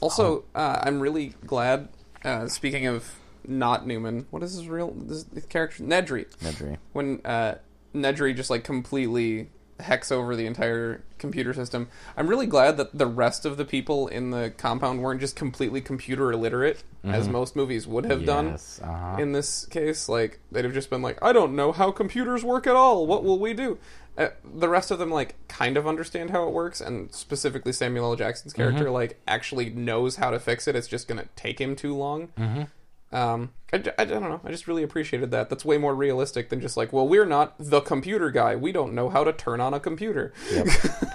[0.00, 1.88] also, uh, I'm really glad.
[2.24, 3.14] Uh, speaking of
[3.48, 5.82] not Newman, what is his real this, this character?
[5.82, 6.26] Nedry.
[6.38, 6.78] Nedry.
[6.92, 7.56] When uh,
[7.94, 11.86] Nedry just like completely hex over the entire computer system.
[12.16, 15.82] I'm really glad that the rest of the people in the compound weren't just completely
[15.82, 17.32] computer illiterate, as Mhm.
[17.32, 18.56] most movies would have done.
[18.82, 19.16] Uh-huh.
[19.20, 20.08] in this case.
[20.08, 23.06] Like they'd have just been like, "I don't know how computers work at all.
[23.06, 23.76] What will we do?"
[24.16, 28.06] Uh, the rest of them like kind of understand how it works, and specifically Samuel
[28.12, 28.16] L.
[28.16, 30.74] Jackson's character like actually knows how to fix it.
[30.74, 32.28] It's just gonna take him too long.
[32.38, 32.68] Mhm.
[33.12, 34.40] Um, I, I, I don't know.
[34.44, 35.48] I just really appreciated that.
[35.48, 38.56] That's way more realistic than just like, well, we're not the computer guy.
[38.56, 40.32] We don't know how to turn on a computer.
[40.52, 40.66] Yep.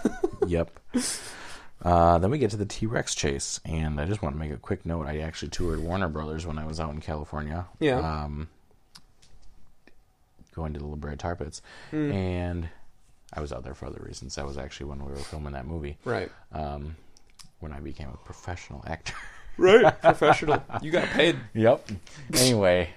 [0.47, 0.79] yep.
[1.83, 4.51] Uh, then we get to the T Rex chase, and I just want to make
[4.51, 5.05] a quick note.
[5.07, 7.65] I actually toured Warner Brothers when I was out in California.
[7.79, 7.97] Yeah.
[8.23, 8.47] Um,
[10.55, 11.61] going to the La Brea Tar Pits,
[11.91, 12.11] Hmm.
[12.11, 12.69] and
[13.33, 14.35] I was out there for other reasons.
[14.35, 15.97] That was actually when we were filming that movie.
[16.05, 16.31] Right.
[16.51, 16.95] Um,
[17.59, 19.13] when I became a professional actor.
[19.57, 19.99] Right.
[20.01, 20.63] Professional.
[20.81, 21.37] You got paid.
[21.53, 21.89] Yep.
[22.35, 22.89] Anyway,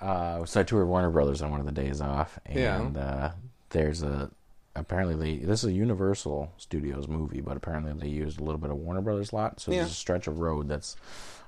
[0.00, 3.30] uh, so I toured Warner Brothers on one of the days off, and uh,
[3.70, 4.30] there's a
[4.76, 8.70] apparently they this is a Universal Studios movie, but apparently they used a little bit
[8.70, 9.60] of Warner Brothers lot.
[9.60, 9.78] So Yeah.
[9.78, 10.96] there's a stretch of road that's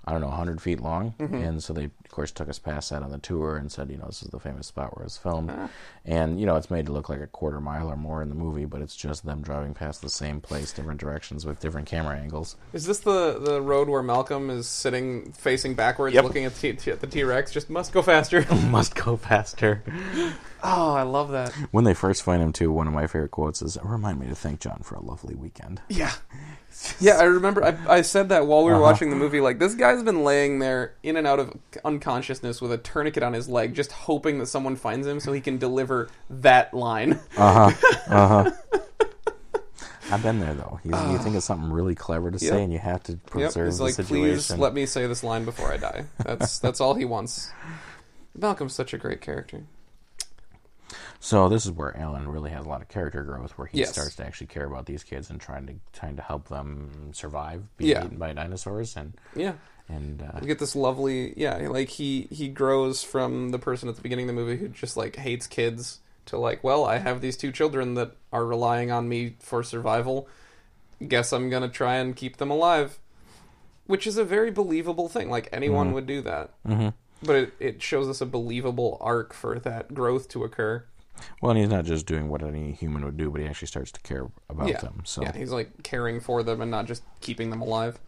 [0.05, 1.35] I don't know 100 feet long, Mm-hmm.
[1.37, 3.97] and so they of course took us past that on the tour and said, you
[3.97, 5.69] know, this is the famous spot where it's filmed, Ah.
[6.05, 8.35] and you know it's made to look like a quarter mile or more in the
[8.35, 12.17] movie, but it's just them driving past the same place, different directions with different camera
[12.19, 12.57] angles.
[12.73, 16.25] Is this the the road where Malcolm is sitting facing backwards, Yep.
[16.25, 17.51] looking at, t- t- at the T Rex?
[17.53, 18.45] Just must go faster.
[18.71, 19.83] Must go faster.
[20.63, 21.53] oh, I love that.
[21.71, 24.35] When they first find him, too, one of my favorite quotes is, "Remind me to
[24.35, 26.13] thank John for a lovely weekend." Yeah.
[27.01, 28.83] Yeah, I remember I, I said that while we were Uh-huh.
[28.85, 29.43] watching the movie.
[29.43, 31.53] Like, this guy's been laying there in and out of
[31.85, 35.41] unconsciousness with a tourniquet on his leg, just hoping that someone finds him so he
[35.41, 37.21] can deliver that line.
[37.37, 37.97] Uh huh.
[38.09, 38.51] Uh huh.
[40.11, 40.79] I've been there though.
[40.85, 43.27] You, you think of something really clever to say, and you have to Yep.
[43.27, 46.05] preserve He's the like, please let me say this line before I die.
[46.19, 47.51] That's that's all he wants.
[48.37, 49.63] Malcolm's such a great character.
[51.21, 53.93] So this is where Alan really has a lot of character growth, where he Yes.
[53.93, 57.63] starts to actually care about these kids and trying to trying to help them survive
[57.79, 58.05] being Yeah.
[58.05, 59.53] eaten by dinosaurs, and Yeah.
[59.89, 63.97] And uh, We get this lovely, yeah, like he he grows from the person at
[63.97, 67.21] the beginning of the movie who just like hates kids to like, well, I have
[67.21, 70.29] these two children that are relying on me for survival.
[71.07, 72.99] Guess I'm gonna try and keep them alive,
[73.87, 75.29] which is a very believable thing.
[75.31, 75.95] Like anyone Mhm.
[75.95, 76.51] would do that.
[76.65, 76.89] hmm
[77.25, 80.85] but it, it shows us a believable arc for that growth to occur.
[81.41, 83.93] Well, and he's not just doing what any human would do, but he actually starts
[83.93, 85.03] to care about yeah, them.
[85.05, 88.01] So, yeah, he's like caring for them and not just keeping them alive.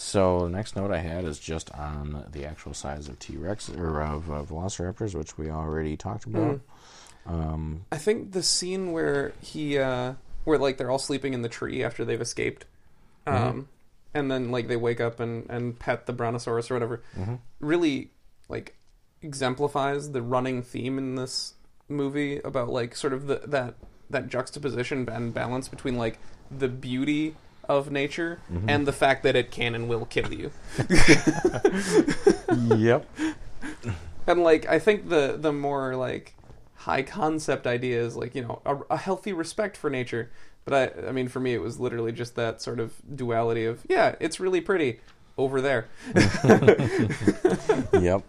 [0.00, 3.68] So the next note I had is just on the actual size of T Rex
[3.68, 6.60] or of uh, Velociraptors, which we already talked about.
[7.26, 11.50] Um, I think the scene where he, uh, where like they're all sleeping in the
[11.50, 12.64] tree after they've escaped,
[13.26, 13.68] um,
[14.14, 17.02] and then like they wake up and and pet the brontosaurus or whatever,
[17.60, 18.10] really
[18.48, 18.76] like
[19.20, 21.52] exemplifies the running theme in this
[21.90, 23.74] movie about like sort of the that
[24.08, 26.18] that juxtaposition and balance between like
[26.50, 27.36] the beauty
[27.78, 30.50] of nature and the fact that it can and will kill you.
[32.76, 33.08] yep.
[34.26, 36.34] And like I think the the more like
[36.74, 40.30] high concept idea is like you know a, a healthy respect for nature.
[40.64, 43.80] But I I mean for me it was literally just that sort of duality of
[43.88, 45.00] yeah it's really pretty
[45.38, 45.88] over there.
[48.00, 48.22] yep.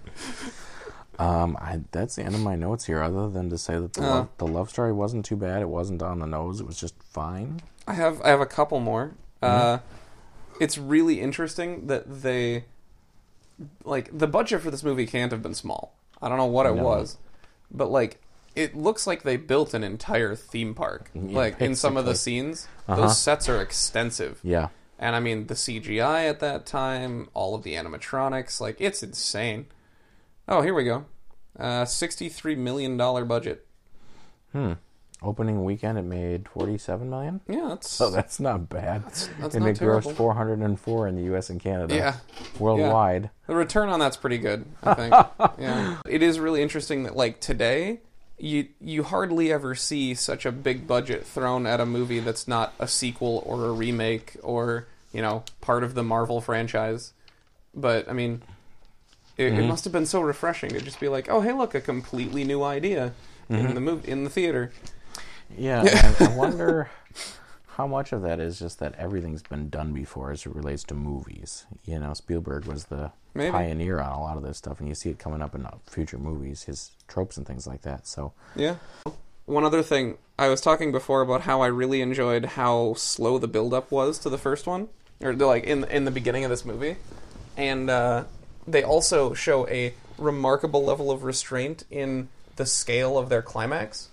[1.20, 3.04] Um, I, that's the end of my notes here.
[3.04, 4.10] Other than to say that the Oh.
[4.10, 5.62] love, the love story wasn't too bad.
[5.62, 6.60] It wasn't on the nose.
[6.62, 7.62] It was just fine.
[7.88, 9.12] I have I have a couple more.
[9.42, 9.80] Uh,
[10.60, 12.66] it's really interesting that they
[13.84, 15.96] like the budget for this movie can't have been small.
[16.22, 16.84] I don't know what it No.
[16.84, 17.18] was,
[17.72, 18.22] but like
[18.56, 21.10] it looks like they built an entire theme park.
[21.16, 23.02] Like in some of the scenes, Uh-huh.
[23.02, 24.40] those sets are extensive.
[24.44, 24.70] Yeah.
[25.00, 29.66] And I mean, the CGI at that time, all of the animatronics, like, it's insane.
[30.48, 31.06] Oh, here we go.
[31.58, 33.66] Uh, $63 million budget.
[35.24, 37.42] Opening weekend, it made forty-seven million.
[37.48, 37.92] Yeah, that's.
[37.92, 39.06] So that's not bad.
[39.06, 40.10] that's and not it terrible.
[40.10, 41.52] grossed four hundred and four in the U.S.
[41.52, 41.96] and Canada.
[41.96, 42.16] Yeah.
[42.58, 43.30] Worldwide.
[43.46, 45.14] The return on that's pretty good, I think.
[45.60, 45.98] yeah.
[46.10, 48.00] It is really interesting that, like, today,
[48.40, 52.74] you you hardly ever see such a big budget thrown at a movie that's not
[52.80, 57.14] a sequel or a remake or, you know, part of the Marvel franchise.
[57.76, 58.42] But, I mean,
[59.38, 59.68] it, it mm-hmm.
[59.68, 62.64] must have been so refreshing to just be like, oh, hey, look, a completely new
[62.64, 63.14] idea
[63.50, 63.74] in mm-hmm.
[63.76, 64.72] the movie in the theater.
[65.58, 65.82] Yeah.
[66.20, 66.90] and I wonder
[67.68, 70.94] how much of that is just that everything's been done before as it relates to
[70.94, 71.66] movies.
[71.86, 73.52] You know, Spielberg was the Maybe.
[73.52, 75.78] pioneer on a lot of this stuff, and you see it coming up in uh,
[75.90, 78.08] future movies, his tropes and things like that.
[78.08, 78.76] So, Yeah.
[79.46, 83.48] One other thing, I was talking before about how I really enjoyed how slow the
[83.48, 84.88] build-up was to the first one,
[85.20, 86.98] or like in in the beginning of this movie,
[87.58, 88.26] and uh,
[88.68, 94.10] they also show a remarkable level of restraint in the scale of their climax.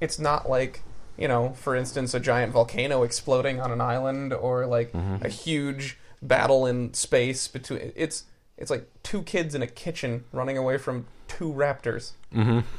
[0.00, 0.82] It's not like
[1.16, 5.98] you know, for instance, a giant volcano exploding on an island, or like a huge
[6.22, 7.92] battle in space between.
[7.96, 8.24] It's
[8.56, 12.12] it's like two kids in a kitchen running away from two raptors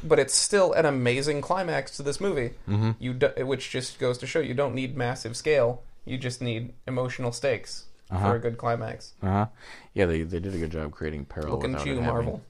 [0.03, 2.51] but it's still an amazing climax to this movie.
[2.67, 2.91] Mm-hmm.
[2.99, 5.81] You do, which just goes to show you don't need massive scale.
[6.05, 9.13] You just need emotional stakes for a good climax.
[9.21, 9.45] uh huh.
[9.93, 11.51] Yeah, they they did a good job creating peril.
[11.51, 12.41] Look without at you, it having- Marvel.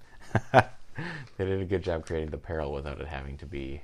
[1.37, 3.81] they did a good job creating the peril without it having to be,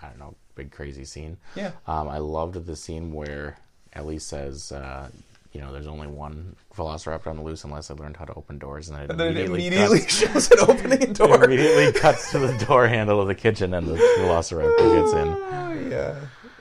[0.00, 1.36] I don't know, big crazy scene.
[1.56, 1.72] Yeah.
[1.86, 3.58] Um, I loved the scene where
[3.92, 5.08] Ellie says, uh,
[5.52, 8.58] you know, there's only one Velociraptor on the loose unless I learned how to open
[8.58, 11.14] doors, and then it And then it immediately, immediately cuts, shows it opening a it
[11.14, 11.44] door.
[11.44, 15.28] immediately cuts to the door handle of the kitchen, and the Velociraptor gets in.
[15.68, 16.16] Oh, yeah,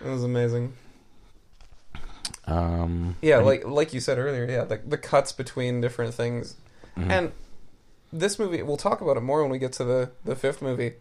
[0.06, 0.74] it was amazing.
[2.46, 6.56] Um, Yeah, like like you said earlier, yeah, the the cuts between different things,
[6.98, 7.12] Mm-hmm.
[7.12, 7.32] and
[8.12, 10.94] this movie we'll talk about it more when we get to the the fifth movie.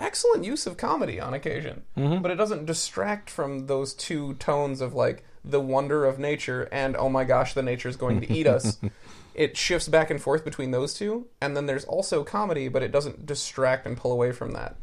[0.00, 2.22] Excellent use of comedy on occasion, Mm-hmm.
[2.22, 6.96] but it doesn't distract from those two tones of like the wonder of nature and
[6.96, 8.78] oh my gosh, the nature's going to eat us.
[9.34, 12.90] it shifts back and forth between those two, and then there's also comedy, but it
[12.92, 14.76] doesn't distract and pull away from that.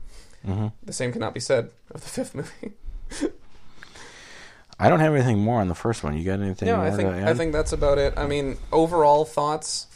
[0.48, 0.68] Mm-hmm.
[0.84, 2.74] The same cannot be said of the fifth movie.
[4.80, 6.16] I don't have anything more on the first one.
[6.16, 7.10] You got anything Yeah, more I think?
[7.10, 8.14] I think that's about it.
[8.16, 9.88] I mean, overall thoughts,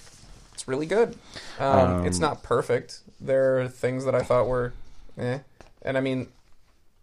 [0.54, 1.16] it's really good.
[1.60, 3.02] Um, Um, it's not perfect.
[3.20, 4.74] There are things that I thought were,
[5.18, 5.40] eh,
[5.82, 6.28] and I mean,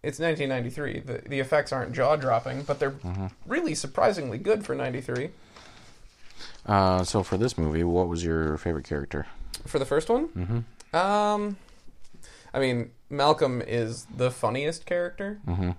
[0.03, 0.99] it's 1993.
[1.01, 3.27] The the effects aren't jaw dropping, but they're Mm-hmm.
[3.45, 5.29] really surprisingly good for 93.
[6.65, 9.25] Uh, so for this movie, what was your favorite character?
[9.65, 10.95] For the first one, Mm-hmm.
[10.95, 11.57] um,
[12.53, 15.39] I mean, Malcolm is the funniest character.
[15.47, 15.71] Mm-hmm.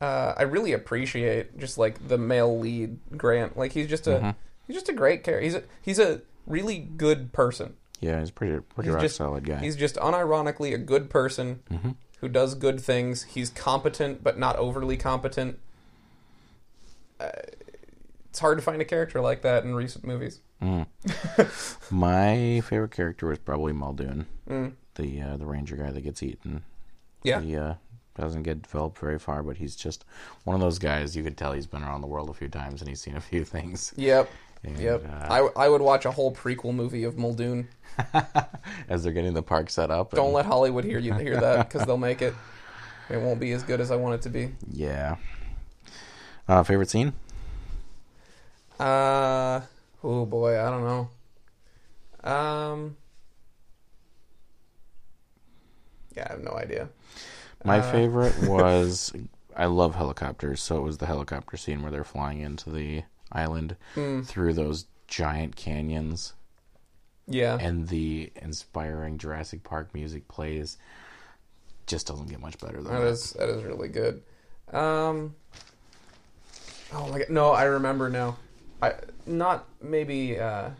[0.00, 3.56] uh, I really appreciate just like the male lead Grant.
[3.56, 4.30] Like he's just a Mm-hmm.
[4.66, 5.44] he's just a great character.
[5.44, 7.74] He's a he's a really good person.
[8.00, 9.58] Yeah, he's a pretty pretty He's rock just- solid guy.
[9.58, 11.90] He's just unironically a good person Mm-hmm.
[12.20, 13.24] who does good things.
[13.24, 15.58] He's competent but not overly competent.
[17.20, 17.30] Uh,
[18.30, 20.40] it's hard to find a character like that in recent movies.
[20.62, 20.86] Mm.
[21.90, 24.72] My favorite character was probably Muldoon, Mm.
[24.96, 26.62] the uh, the ranger guy that gets eaten.
[27.22, 27.40] Yeah.
[27.40, 27.74] He uh,
[28.16, 30.04] doesn't get developed very far, but he's just
[30.44, 31.16] one of those guys.
[31.16, 33.20] You could tell he's been around the world a few times and he's seen a
[33.20, 33.92] few things.
[33.96, 34.30] Yep.
[34.64, 35.04] And, Yep.
[35.06, 37.68] uh, I, I would watch a whole prequel movie of Muldoon.
[38.88, 40.12] as they're getting the park set up.
[40.12, 42.34] Don't and- let Hollywood hear you hear that because they'll make it.
[43.10, 44.50] It won't be as good as I want it to be.
[44.70, 45.16] Yeah.
[46.46, 47.12] Uh, favorite scene?
[48.78, 49.60] Uh
[50.04, 52.30] oh boy, I don't know.
[52.30, 52.96] Um
[56.16, 56.88] Yeah, I have no idea.
[57.64, 59.12] My Uh, favorite was
[59.56, 63.02] I love helicopters, so it was the helicopter scene where they're flying into the
[63.32, 64.22] island Hmm.
[64.22, 66.34] through those giant canyons
[67.26, 67.56] Yeah.
[67.60, 70.76] and the inspiring Jurassic Park music plays.
[71.86, 73.06] Just doesn't get much better than That that.
[73.06, 74.22] is that is really good.
[74.72, 75.34] Um
[76.92, 78.36] Oh my god, no, I remember now.
[78.82, 78.94] I
[79.26, 80.70] not maybe uh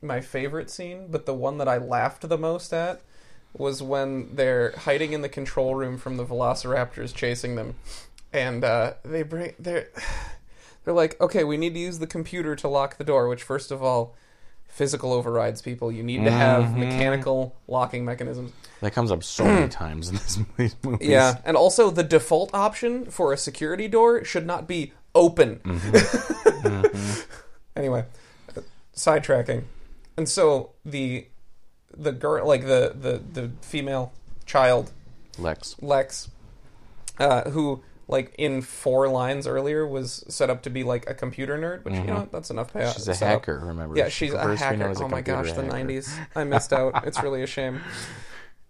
[0.00, 3.00] my favorite scene, but the one that I laughed the most at
[3.56, 7.74] was when they're hiding in the control room from the velociraptors chasing them.
[8.32, 9.88] And uh they bring they're
[10.84, 13.70] they're like, "Okay, we need to use the computer to lock the door," which first
[13.70, 14.14] of all
[14.68, 15.90] physical overrides people.
[15.90, 16.76] You need to have Mhm.
[16.76, 18.52] mechanical locking mechanisms.
[18.80, 21.08] That comes up so many times in this, these movies.
[21.08, 25.60] Yeah, and also the default option for a security door should not be open.
[27.76, 28.04] anyway,
[28.56, 28.60] uh,
[28.94, 29.64] sidetracking,
[30.16, 31.26] and so the
[31.96, 34.12] the girl, like the the the female
[34.46, 34.92] child,
[35.38, 35.76] Lex.
[35.80, 36.28] Lex,
[37.18, 41.58] uh, who like in four lines earlier was set up to be like a computer
[41.58, 42.72] nerd, which you know that's enough.
[42.72, 43.96] payout- She's a hacker, remember?
[43.96, 44.90] Yeah, She she's a prefers to be known hacker.
[44.90, 46.18] as a Oh my gosh, the '90s.
[46.34, 47.06] I missed out.
[47.06, 47.80] It's really a shame.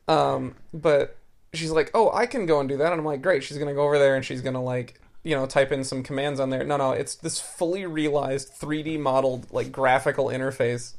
[0.08, 1.16] Um, but
[1.54, 3.74] she's like, "Oh, I can go and do that," and I'm like, "Great." She's gonna
[3.74, 6.64] go over there and she's gonna like, you know, type in some commands on there.
[6.64, 10.94] No, no, it's this fully realized 3D modeled like graphical interface.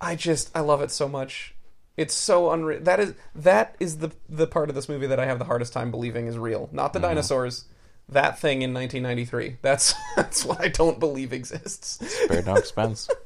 [0.00, 1.54] I just I love it so much.
[1.98, 2.80] It's so unreal.
[2.80, 5.72] That is that is the the part of this movie that I have the hardest
[5.74, 6.70] time believing is real.
[6.72, 7.02] Not Mm-hmm.
[7.02, 7.64] the dinosaurs.
[8.08, 9.58] That thing in 1993.
[9.60, 11.98] That's that's what I don't believe exists.
[12.24, 13.08] Spare no expense.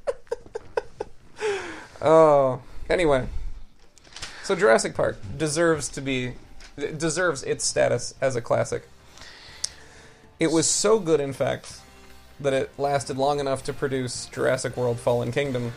[2.00, 2.60] Oh,
[2.90, 3.26] anyway.
[4.42, 6.32] So Jurassic Park deserves to be
[6.76, 8.88] it deserves its status as a classic.
[10.40, 11.78] It was so good in fact
[12.40, 15.72] that it lasted long enough to produce Jurassic World Fallen Kingdom.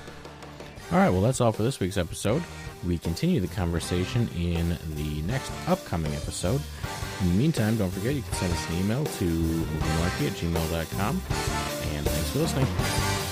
[0.91, 2.41] All right, well, that's all for this week's episode.
[2.85, 6.61] We continue the conversation in the next upcoming episode.
[7.21, 11.21] In the meantime, don't forget you can send us an email to moviemarky at gmail.com.
[11.95, 13.24] And thanks for listening.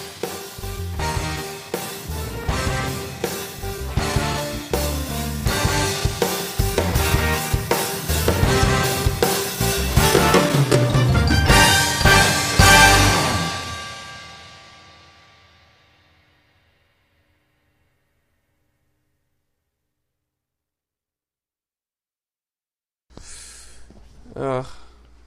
[24.44, 24.66] Ugh.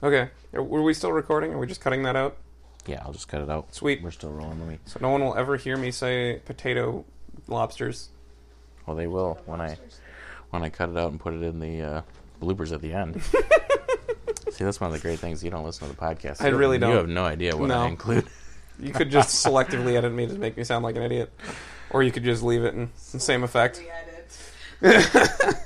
[0.02, 0.28] Okay.
[0.52, 1.52] Were we still recording?
[1.52, 2.36] Are we just cutting that out?
[2.86, 3.74] Yeah, I'll just cut it out.
[3.74, 4.02] Sweet.
[4.02, 4.80] We're still rolling the week.
[4.84, 7.04] So no one will ever hear me say potato
[7.48, 8.10] lobsters.
[8.86, 9.76] Well, they will when I
[10.50, 12.02] when I cut it out and put it in the uh,
[12.40, 13.20] bloopers at the end.
[14.52, 15.42] See, that's one of the great things.
[15.42, 16.40] You don't listen to the podcast.
[16.40, 16.90] I You- really don't.
[16.90, 17.82] You have no idea what No.
[17.82, 18.26] I include.
[18.78, 21.32] You could just selectively edit me to make me sound like an idiot.
[21.88, 23.80] Or you could just leave it in the same effect.
[24.82, 25.56] We edit.